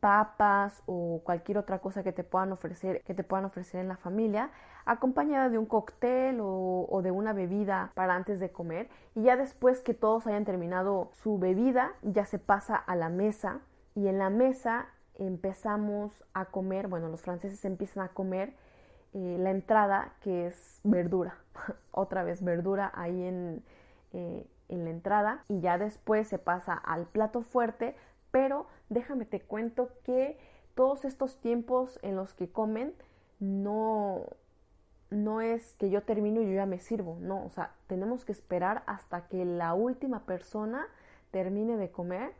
papas 0.00 0.82
o 0.86 1.22
cualquier 1.24 1.58
otra 1.58 1.80
cosa 1.80 2.02
que 2.02 2.12
te 2.12 2.24
puedan 2.24 2.52
ofrecer, 2.52 3.02
que 3.02 3.14
te 3.14 3.24
puedan 3.24 3.44
ofrecer 3.46 3.80
en 3.80 3.88
la 3.88 3.96
familia, 3.96 4.50
acompañada 4.84 5.48
de 5.48 5.58
un 5.58 5.66
cóctel 5.66 6.38
o, 6.40 7.00
de 7.02 7.10
una 7.10 7.32
bebida 7.32 7.92
para 7.94 8.14
antes 8.14 8.38
de 8.40 8.50
comer. 8.50 8.88
Y 9.14 9.22
ya 9.22 9.36
después 9.36 9.80
que 9.80 9.94
todos 9.94 10.26
hayan 10.26 10.44
terminado 10.44 11.10
su 11.12 11.38
bebida, 11.38 11.92
ya 12.02 12.24
se 12.26 12.38
pasa 12.38 12.76
a 12.76 12.94
la 12.94 13.08
mesa 13.08 13.60
y 13.94 14.06
en 14.08 14.18
la 14.18 14.30
mesa 14.30 14.86
empezamos 15.16 16.24
a 16.32 16.46
comer, 16.46 16.86
bueno, 16.86 17.08
los 17.08 17.22
franceses 17.22 17.64
empiezan 17.64 18.04
a 18.04 18.08
comer 18.08 18.54
eh, 19.14 19.36
la 19.38 19.50
entrada 19.50 20.14
que 20.20 20.46
es 20.46 20.80
verdura, 20.84 21.38
otra 21.92 22.22
vez 22.22 22.42
verdura 22.42 22.92
ahí 22.94 23.24
en, 23.24 23.62
eh, 24.12 24.46
en 24.68 24.84
la 24.84 24.90
entrada. 24.90 25.44
Y 25.48 25.60
ya 25.60 25.78
después 25.78 26.28
se 26.28 26.38
pasa 26.38 26.74
al 26.74 27.06
plato 27.06 27.42
fuerte. 27.42 27.94
Pero 28.30 28.66
déjame 28.88 29.24
te 29.24 29.40
cuento 29.40 29.90
que 30.04 30.38
todos 30.74 31.04
estos 31.04 31.40
tiempos 31.40 31.98
en 32.02 32.14
los 32.14 32.34
que 32.34 32.50
comen 32.50 32.94
no, 33.40 34.26
no 35.10 35.40
es 35.40 35.74
que 35.74 35.90
yo 35.90 36.02
termino 36.02 36.40
y 36.40 36.46
yo 36.46 36.52
ya 36.52 36.66
me 36.66 36.78
sirvo, 36.78 37.18
no, 37.20 37.44
o 37.44 37.50
sea, 37.50 37.72
tenemos 37.86 38.24
que 38.24 38.32
esperar 38.32 38.82
hasta 38.86 39.26
que 39.28 39.44
la 39.44 39.74
última 39.74 40.20
persona 40.24 40.86
termine 41.30 41.76
de 41.76 41.90
comer. 41.90 42.32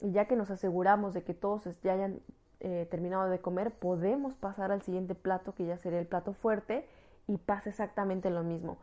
Y 0.00 0.10
ya 0.10 0.26
que 0.26 0.34
nos 0.34 0.50
aseguramos 0.50 1.14
de 1.14 1.22
que 1.22 1.32
todos 1.32 1.64
ya 1.82 1.92
hayan 1.92 2.20
eh, 2.62 2.86
terminado 2.90 3.28
de 3.28 3.40
comer, 3.40 3.72
podemos 3.72 4.34
pasar 4.34 4.72
al 4.72 4.82
siguiente 4.82 5.14
plato 5.14 5.54
que 5.54 5.66
ya 5.66 5.76
sería 5.76 6.00
el 6.00 6.06
plato 6.06 6.32
fuerte 6.32 6.86
y 7.26 7.36
pasa 7.36 7.70
exactamente 7.70 8.30
lo 8.30 8.42
mismo 8.42 8.78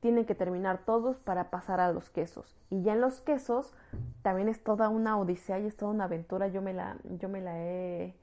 tienen 0.00 0.24
que 0.24 0.34
terminar 0.34 0.84
todos 0.84 1.18
para 1.18 1.50
pasar 1.50 1.80
a 1.80 1.90
los 1.92 2.10
quesos. 2.10 2.56
Y 2.70 2.82
ya 2.82 2.92
en 2.92 3.00
los 3.00 3.20
quesos 3.20 3.74
también 4.22 4.48
es 4.48 4.62
toda 4.62 4.88
una 4.88 5.18
odisea 5.18 5.58
y 5.58 5.66
es 5.66 5.76
toda 5.76 5.90
una 5.90 6.04
aventura. 6.04 6.48
Yo 6.48 6.62
me 6.62 6.72
la, 6.72 6.96
yo 7.18 7.28
me 7.28 7.40
la 7.40 7.58
he 7.58 8.14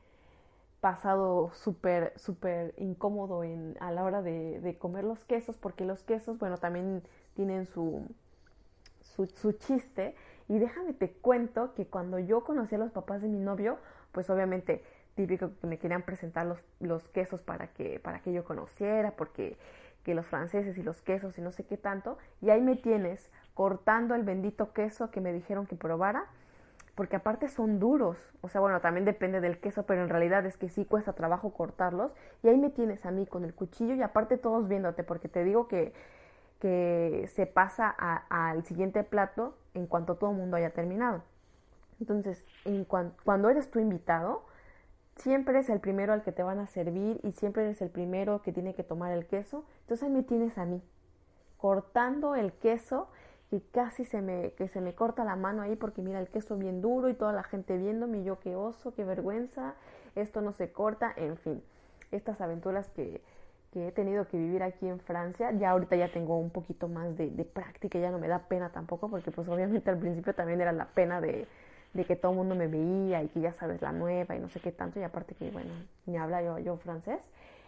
pasado 0.79 1.51
súper, 1.53 2.13
súper 2.17 2.73
incómodo 2.77 3.43
en, 3.43 3.75
a 3.79 3.91
la 3.91 4.03
hora 4.03 4.21
de, 4.21 4.59
de, 4.59 4.77
comer 4.77 5.03
los 5.03 5.23
quesos, 5.25 5.57
porque 5.57 5.85
los 5.85 6.03
quesos, 6.03 6.37
bueno, 6.39 6.57
también 6.57 7.03
tienen 7.35 7.65
su, 7.65 8.07
su, 9.01 9.25
su 9.27 9.53
chiste. 9.53 10.15
Y 10.47 10.59
déjame 10.59 10.93
te 10.93 11.11
cuento 11.11 11.73
que 11.73 11.87
cuando 11.87 12.19
yo 12.19 12.43
conocí 12.43 12.75
a 12.75 12.77
los 12.77 12.91
papás 12.91 13.21
de 13.21 13.29
mi 13.29 13.39
novio, 13.39 13.77
pues 14.11 14.29
obviamente 14.29 14.83
típico 15.15 15.51
que 15.59 15.67
me 15.67 15.77
querían 15.77 16.03
presentar 16.03 16.45
los, 16.45 16.63
los 16.79 17.07
quesos 17.09 17.41
para 17.41 17.67
que, 17.67 17.99
para 17.99 18.19
que 18.19 18.33
yo 18.33 18.43
conociera, 18.43 19.11
porque 19.11 19.57
que 20.03 20.15
los 20.15 20.25
franceses 20.25 20.77
y 20.77 20.83
los 20.83 21.01
quesos 21.01 21.37
y 21.37 21.41
no 21.41 21.51
sé 21.51 21.65
qué 21.65 21.77
tanto, 21.77 22.17
y 22.41 22.49
ahí 22.49 22.61
me 22.61 22.75
tienes 22.75 23.31
cortando 23.53 24.15
el 24.15 24.23
bendito 24.23 24.73
queso 24.73 25.11
que 25.11 25.21
me 25.21 25.31
dijeron 25.31 25.65
que 25.65 25.75
probara, 25.75 26.25
porque 26.95 27.15
aparte 27.15 27.47
son 27.47 27.79
duros, 27.79 28.17
o 28.41 28.49
sea, 28.49 28.61
bueno, 28.61 28.79
también 28.81 29.05
depende 29.05 29.41
del 29.41 29.59
queso, 29.59 29.83
pero 29.83 30.03
en 30.03 30.09
realidad 30.09 30.45
es 30.45 30.57
que 30.57 30.69
sí 30.69 30.85
cuesta 30.85 31.13
trabajo 31.13 31.53
cortarlos, 31.53 32.11
y 32.43 32.49
ahí 32.49 32.57
me 32.57 32.69
tienes 32.69 33.05
a 33.05 33.11
mí 33.11 33.25
con 33.25 33.45
el 33.45 33.53
cuchillo 33.53 33.95
y 33.95 34.01
aparte 34.01 34.37
todos 34.37 34.67
viéndote, 34.67 35.03
porque 35.03 35.27
te 35.27 35.43
digo 35.43 35.67
que, 35.67 35.93
que 36.59 37.29
se 37.33 37.45
pasa 37.45 37.89
al 37.89 38.63
siguiente 38.65 39.03
plato 39.03 39.57
en 39.73 39.87
cuanto 39.87 40.15
todo 40.15 40.31
el 40.31 40.37
mundo 40.37 40.57
haya 40.57 40.71
terminado. 40.71 41.23
Entonces, 41.99 42.43
en 42.65 42.85
cuando 42.85 43.49
eres 43.49 43.71
tu 43.71 43.79
invitado, 43.79 44.45
siempre 45.15 45.55
eres 45.55 45.69
el 45.69 45.79
primero 45.79 46.13
al 46.13 46.23
que 46.23 46.31
te 46.31 46.43
van 46.43 46.59
a 46.59 46.67
servir 46.67 47.19
y 47.23 47.31
siempre 47.33 47.63
eres 47.63 47.81
el 47.81 47.89
primero 47.89 48.41
que 48.41 48.51
tiene 48.51 48.73
que 48.73 48.83
tomar 48.83 49.11
el 49.11 49.25
queso. 49.25 49.65
Entonces 49.81 50.09
me 50.09 50.23
tienes 50.23 50.57
a 50.57 50.65
mí, 50.65 50.81
cortando 51.57 52.35
el 52.35 52.51
queso 52.53 53.09
y 53.51 53.59
casi 53.59 54.05
se 54.05 54.21
me, 54.21 54.51
que 54.53 54.67
se 54.67 54.81
me 54.81 54.95
corta 54.95 55.23
la 55.23 55.35
mano 55.35 55.61
ahí 55.61 55.75
porque 55.75 56.01
mira 56.01 56.19
el 56.19 56.27
queso 56.27 56.57
bien 56.57 56.81
duro 56.81 57.09
y 57.09 57.13
toda 57.13 57.33
la 57.33 57.43
gente 57.43 57.77
viéndome 57.77 58.19
y 58.19 58.23
yo 58.23 58.39
qué 58.39 58.55
oso, 58.55 58.93
qué 58.95 59.03
vergüenza, 59.03 59.75
esto 60.15 60.41
no 60.41 60.53
se 60.53 60.71
corta, 60.71 61.13
en 61.15 61.37
fin, 61.37 61.63
estas 62.11 62.41
aventuras 62.41 62.89
que, 62.89 63.21
que 63.71 63.87
he 63.87 63.91
tenido 63.91 64.27
que 64.27 64.37
vivir 64.37 64.63
aquí 64.63 64.87
en 64.87 64.99
Francia, 64.99 65.51
ya 65.51 65.69
ahorita 65.69 65.95
ya 65.95 66.11
tengo 66.11 66.37
un 66.37 66.49
poquito 66.49 66.87
más 66.87 67.15
de, 67.15 67.29
de 67.29 67.45
práctica, 67.45 67.99
ya 67.99 68.09
no 68.09 68.17
me 68.17 68.27
da 68.27 68.39
pena 68.47 68.71
tampoco 68.71 69.09
porque 69.09 69.29
pues 69.29 69.47
obviamente 69.47 69.89
al 69.91 69.99
principio 69.99 70.33
también 70.33 70.59
era 70.59 70.71
la 70.71 70.85
pena 70.85 71.21
de 71.21 71.47
de 71.93 72.05
que 72.05 72.15
todo 72.15 72.31
el 72.31 72.37
mundo 72.37 72.55
me 72.55 72.67
veía 72.67 73.21
y 73.21 73.27
que 73.29 73.41
ya 73.41 73.53
sabes 73.53 73.81
la 73.81 73.91
nueva 73.91 74.35
y 74.35 74.39
no 74.39 74.49
sé 74.49 74.59
qué 74.59 74.71
tanto, 74.71 74.99
y 74.99 75.03
aparte 75.03 75.35
que, 75.35 75.51
bueno, 75.51 75.71
ni 76.05 76.17
habla 76.17 76.41
yo, 76.41 76.57
yo 76.59 76.77
francés. 76.77 77.19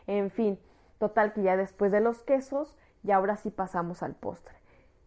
En 0.07 0.31
fin, 0.31 0.59
total 0.99 1.33
que 1.33 1.43
ya 1.43 1.57
después 1.57 1.91
de 1.91 2.01
los 2.01 2.23
quesos, 2.23 2.75
ya 3.03 3.17
ahora 3.17 3.37
sí 3.37 3.51
pasamos 3.51 4.03
al 4.03 4.15
postre. 4.15 4.55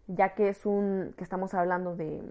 Ya 0.07 0.35
que 0.35 0.49
es 0.49 0.65
un, 0.65 1.15
que 1.17 1.25
estamos 1.25 1.53
hablando 1.55 1.97
de, 1.97 2.23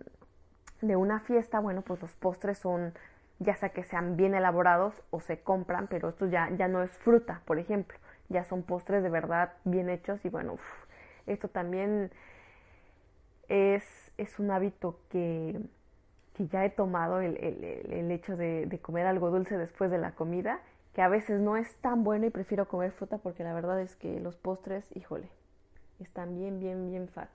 de 0.82 0.96
una 0.96 1.20
fiesta, 1.20 1.60
bueno, 1.60 1.82
pues 1.82 2.02
los 2.02 2.16
postres 2.16 2.58
son, 2.58 2.94
ya 3.40 3.56
sea 3.56 3.70
que 3.70 3.84
sean 3.84 4.16
bien 4.16 4.34
elaborados 4.34 5.04
o 5.12 5.20
se 5.20 5.42
compran, 5.42 5.88
pero 5.88 6.10
esto 6.10 6.28
ya, 6.28 6.50
ya 6.58 6.68
no 6.68 6.84
es 6.84 6.92
fruta, 6.92 7.42
por 7.46 7.60
ejemplo, 7.60 7.98
ya 8.30 8.46
son 8.46 8.64
postres 8.64 9.04
de 9.04 9.10
verdad 9.10 9.54
bien 9.64 9.90
hechos 9.90 10.24
y 10.26 10.30
bueno, 10.30 10.58
esto 11.28 11.50
también 11.50 12.12
es, 13.50 13.84
es 14.18 14.40
un 14.40 14.52
hábito 14.52 15.00
que, 15.10 15.60
que 16.38 16.48
ya 16.48 16.64
he 16.64 16.70
tomado 16.70 17.20
el, 17.20 17.36
el, 17.38 18.12
hecho 18.12 18.38
de, 18.38 18.68
de, 18.68 18.80
comer 18.80 19.08
algo 19.08 19.32
dulce 19.32 19.58
después 19.58 19.90
de 19.90 19.98
la 19.98 20.12
comida, 20.12 20.60
que 20.94 21.02
a 21.02 21.10
veces 21.10 21.40
no 21.40 21.58
es 21.58 21.76
tan 21.78 22.04
bueno 22.04 22.28
y 22.28 22.30
prefiero 22.30 22.68
comer 22.68 22.92
fruta 22.92 23.18
porque 23.18 23.44
la 23.44 23.56
verdad 23.56 23.82
es 23.82 23.96
que 23.96 24.20
los 24.20 24.36
postres, 24.36 24.86
híjole, 24.96 25.28
están 26.00 26.36
bien, 26.36 26.60
bien, 26.60 26.92
bien 26.92 27.08
fat. 27.08 27.30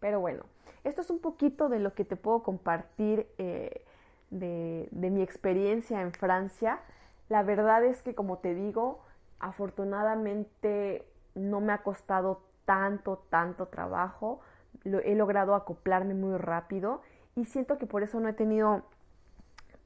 Pero 0.00 0.18
bueno, 0.18 0.42
esto 0.82 1.02
es 1.02 1.10
un 1.10 1.20
poquito 1.20 1.68
de 1.68 1.78
lo 1.78 1.94
que 1.94 2.04
te 2.04 2.16
puedo 2.16 2.42
compartir 2.42 3.28
eh, 3.38 3.84
de, 4.30 4.88
de 4.90 5.10
mi 5.10 5.22
experiencia 5.22 6.02
en 6.02 6.12
Francia. 6.12 6.80
La 7.28 7.44
verdad 7.44 7.84
es 7.84 8.02
que, 8.02 8.16
como 8.16 8.38
te 8.38 8.56
digo, 8.56 8.98
afortunadamente 9.38 11.04
no 11.36 11.60
me 11.60 11.72
ha 11.72 11.78
costado 11.78 12.42
tanto, 12.64 13.24
tanto 13.30 13.66
trabajo, 13.66 14.40
he 14.84 15.14
logrado 15.14 15.54
acoplarme 15.54 16.14
muy 16.14 16.36
rápido 16.36 17.02
y 17.38 17.44
siento 17.44 17.78
que 17.78 17.86
por 17.86 18.02
eso 18.02 18.18
no 18.18 18.28
he 18.28 18.32
tenido 18.32 18.82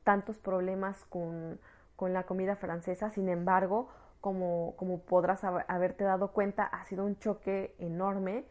tantos 0.05 0.39
problemas 0.39 1.05
con, 1.11 1.61
con 1.97 2.15
la 2.15 2.23
comida 2.23 2.57
francesa, 2.57 3.11
sin 3.11 3.29
embargo, 3.29 3.91
como, 4.23 4.75
como 4.77 5.01
podrás 5.01 5.45
haberte 5.45 6.03
dado 6.03 6.29
cuenta, 6.29 6.65
ha 6.65 6.83
sido 6.87 7.05
un 7.05 7.19
choque 7.19 7.75
enorme 7.79 8.47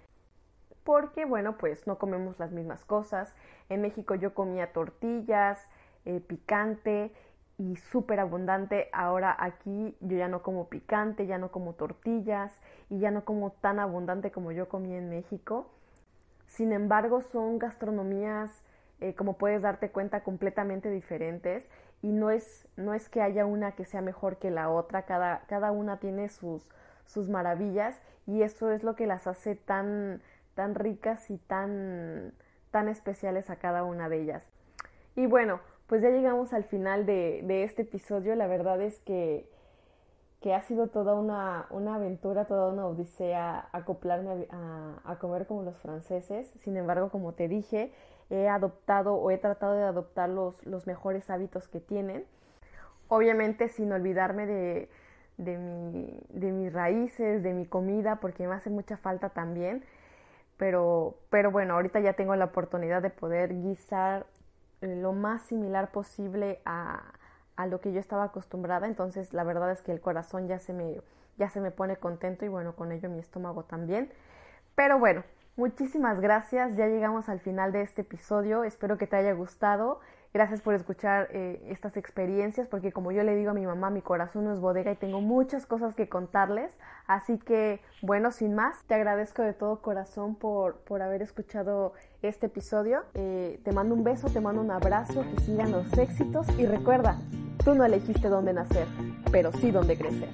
porque, 0.83 1.25
bueno, 1.25 1.57
pues 1.57 1.87
no 1.87 1.97
comemos 1.97 2.37
las 2.37 2.51
mismas 2.51 2.85
cosas. 2.85 3.33
En 3.69 3.81
México 3.81 4.13
yo 4.13 4.35
comía 4.35 4.71
tortillas, 4.71 5.67
eh, 6.05 6.19
picante 6.19 7.11
y 7.57 7.77
súper 7.77 8.19
abundante. 8.19 8.89
Ahora 8.93 9.35
aquí 9.39 9.97
yo 10.01 10.17
ya 10.17 10.27
no 10.27 10.43
como 10.43 10.69
picante, 10.69 11.25
ya 11.25 11.39
no 11.39 11.49
como 11.49 11.73
tortillas 11.73 12.53
y 12.91 12.99
ya 12.99 13.09
no 13.09 13.25
como 13.25 13.51
tan 13.51 13.79
abundante 13.79 14.31
como 14.31 14.51
yo 14.51 14.69
comía 14.69 14.99
en 14.99 15.09
México. 15.09 15.71
Sin 16.45 16.71
embargo, 16.71 17.21
son 17.21 17.57
gastronomías, 17.57 18.61
eh, 19.01 19.15
como 19.15 19.33
puedes 19.37 19.61
darte 19.61 19.89
cuenta, 19.89 20.23
completamente 20.23 20.89
diferentes 20.89 21.67
y 22.01 22.11
no 22.11 22.29
es, 22.29 22.67
no 22.77 22.93
es 22.93 23.09
que 23.09 23.21
haya 23.21 23.45
una 23.45 23.73
que 23.73 23.85
sea 23.85 24.01
mejor 24.01 24.37
que 24.37 24.51
la 24.51 24.69
otra, 24.69 25.03
cada, 25.03 25.41
cada 25.47 25.71
una 25.71 25.99
tiene 25.99 26.29
sus, 26.29 26.69
sus 27.05 27.27
maravillas 27.27 27.99
y 28.27 28.43
eso 28.43 28.71
es 28.71 28.83
lo 28.83 28.95
que 28.95 29.07
las 29.07 29.25
hace 29.25 29.55
tan, 29.55 30.21
tan 30.53 30.75
ricas 30.75 31.31
y 31.31 31.37
tan, 31.37 32.33
tan 32.69 32.87
especiales 32.87 33.49
a 33.49 33.55
cada 33.55 33.83
una 33.83 34.07
de 34.07 34.21
ellas. 34.21 34.47
Y 35.15 35.25
bueno, 35.25 35.59
pues 35.87 36.01
ya 36.01 36.09
llegamos 36.09 36.53
al 36.53 36.63
final 36.63 37.05
de, 37.05 37.41
de 37.43 37.63
este 37.63 37.81
episodio. 37.81 38.35
La 38.35 38.47
verdad 38.47 38.81
es 38.81 38.99
que, 38.99 39.49
que 40.41 40.53
ha 40.53 40.61
sido 40.61 40.87
toda 40.87 41.15
una, 41.15 41.67
una, 41.69 41.95
aventura, 41.95 42.45
toda 42.45 42.71
una 42.71 42.85
odisea 42.85 43.67
acoplarme 43.71 44.47
a, 44.51 45.01
a, 45.03 45.19
comer 45.19 45.47
como 45.47 45.63
los 45.63 45.77
franceses. 45.79 46.53
Sin 46.59 46.77
embargo, 46.77 47.09
como 47.09 47.33
te 47.33 47.47
dije, 47.47 47.91
he 48.31 48.49
adoptado 48.49 49.13
o 49.15 49.29
he 49.31 49.37
tratado 49.37 49.73
de 49.75 49.83
adoptar 49.83 50.29
los, 50.29 50.65
los 50.65 50.87
mejores 50.87 51.29
hábitos 51.29 51.67
que 51.67 51.79
tienen. 51.79 52.25
Obviamente 53.09 53.67
sin 53.69 53.91
olvidarme 53.91 54.45
de, 54.47 54.89
de, 55.37 55.57
mi, 55.57 56.19
de 56.29 56.51
mis 56.51 56.73
raíces, 56.73 57.43
de 57.43 57.53
mi 57.53 57.65
comida, 57.65 58.17
porque 58.17 58.47
me 58.47 58.55
hace 58.55 58.69
mucha 58.69 58.97
falta 58.97 59.29
también. 59.29 59.83
Pero, 60.57 61.15
pero 61.29 61.51
bueno, 61.51 61.73
ahorita 61.75 61.99
ya 61.99 62.13
tengo 62.13 62.35
la 62.35 62.45
oportunidad 62.45 63.01
de 63.01 63.09
poder 63.09 63.53
guisar 63.61 64.25
lo 64.81 65.13
más 65.13 65.43
similar 65.43 65.91
posible 65.91 66.61
a, 66.65 67.03
a 67.55 67.67
lo 67.67 67.81
que 67.81 67.91
yo 67.93 67.99
estaba 67.99 68.25
acostumbrada, 68.25 68.87
entonces 68.87 69.33
la 69.33 69.43
verdad 69.43 69.71
es 69.71 69.81
que 69.81 69.91
el 69.91 70.01
corazón 70.01 70.47
ya 70.47 70.59
se 70.59 70.73
me, 70.73 71.01
ya 71.37 71.49
se 71.49 71.61
me 71.61 71.71
pone 71.71 71.97
contento 71.97 72.45
y 72.45 72.47
bueno, 72.47 72.75
con 72.75 72.91
ello 72.91 73.09
mi 73.09 73.19
estómago 73.19 73.63
también. 73.63 74.11
Pero 74.75 74.99
bueno, 74.99 75.23
muchísimas 75.55 76.19
gracias, 76.19 76.75
ya 76.75 76.87
llegamos 76.87 77.29
al 77.29 77.39
final 77.39 77.71
de 77.71 77.81
este 77.81 78.01
episodio, 78.01 78.63
espero 78.63 78.97
que 78.97 79.07
te 79.07 79.15
haya 79.15 79.33
gustado. 79.33 79.99
Gracias 80.33 80.61
por 80.61 80.73
escuchar 80.73 81.27
eh, 81.31 81.61
estas 81.67 81.97
experiencias, 81.97 82.65
porque 82.69 82.93
como 82.93 83.11
yo 83.11 83.21
le 83.23 83.35
digo 83.35 83.51
a 83.51 83.53
mi 83.53 83.65
mamá, 83.65 83.89
mi 83.89 84.01
corazón 84.01 84.45
no 84.45 84.53
es 84.53 84.61
bodega 84.61 84.89
y 84.89 84.95
tengo 84.95 85.19
muchas 85.19 85.65
cosas 85.65 85.93
que 85.93 86.07
contarles. 86.07 86.71
Así 87.05 87.37
que, 87.37 87.81
bueno, 88.01 88.31
sin 88.31 88.55
más, 88.55 88.81
te 88.85 88.93
agradezco 88.93 89.41
de 89.41 89.53
todo 89.53 89.81
corazón 89.81 90.35
por, 90.35 90.77
por 90.85 91.01
haber 91.01 91.21
escuchado 91.21 91.91
este 92.21 92.45
episodio. 92.45 93.03
Eh, 93.13 93.59
te 93.65 93.73
mando 93.73 93.93
un 93.93 94.05
beso, 94.05 94.29
te 94.29 94.39
mando 94.39 94.61
un 94.61 94.71
abrazo, 94.71 95.25
que 95.35 95.41
sigan 95.41 95.73
los 95.73 95.91
éxitos 95.97 96.47
y 96.57 96.65
recuerda, 96.65 97.17
tú 97.65 97.75
no 97.75 97.83
elegiste 97.83 98.29
dónde 98.29 98.53
nacer, 98.53 98.87
pero 99.33 99.51
sí 99.51 99.71
dónde 99.71 99.97
crecer. 99.97 100.29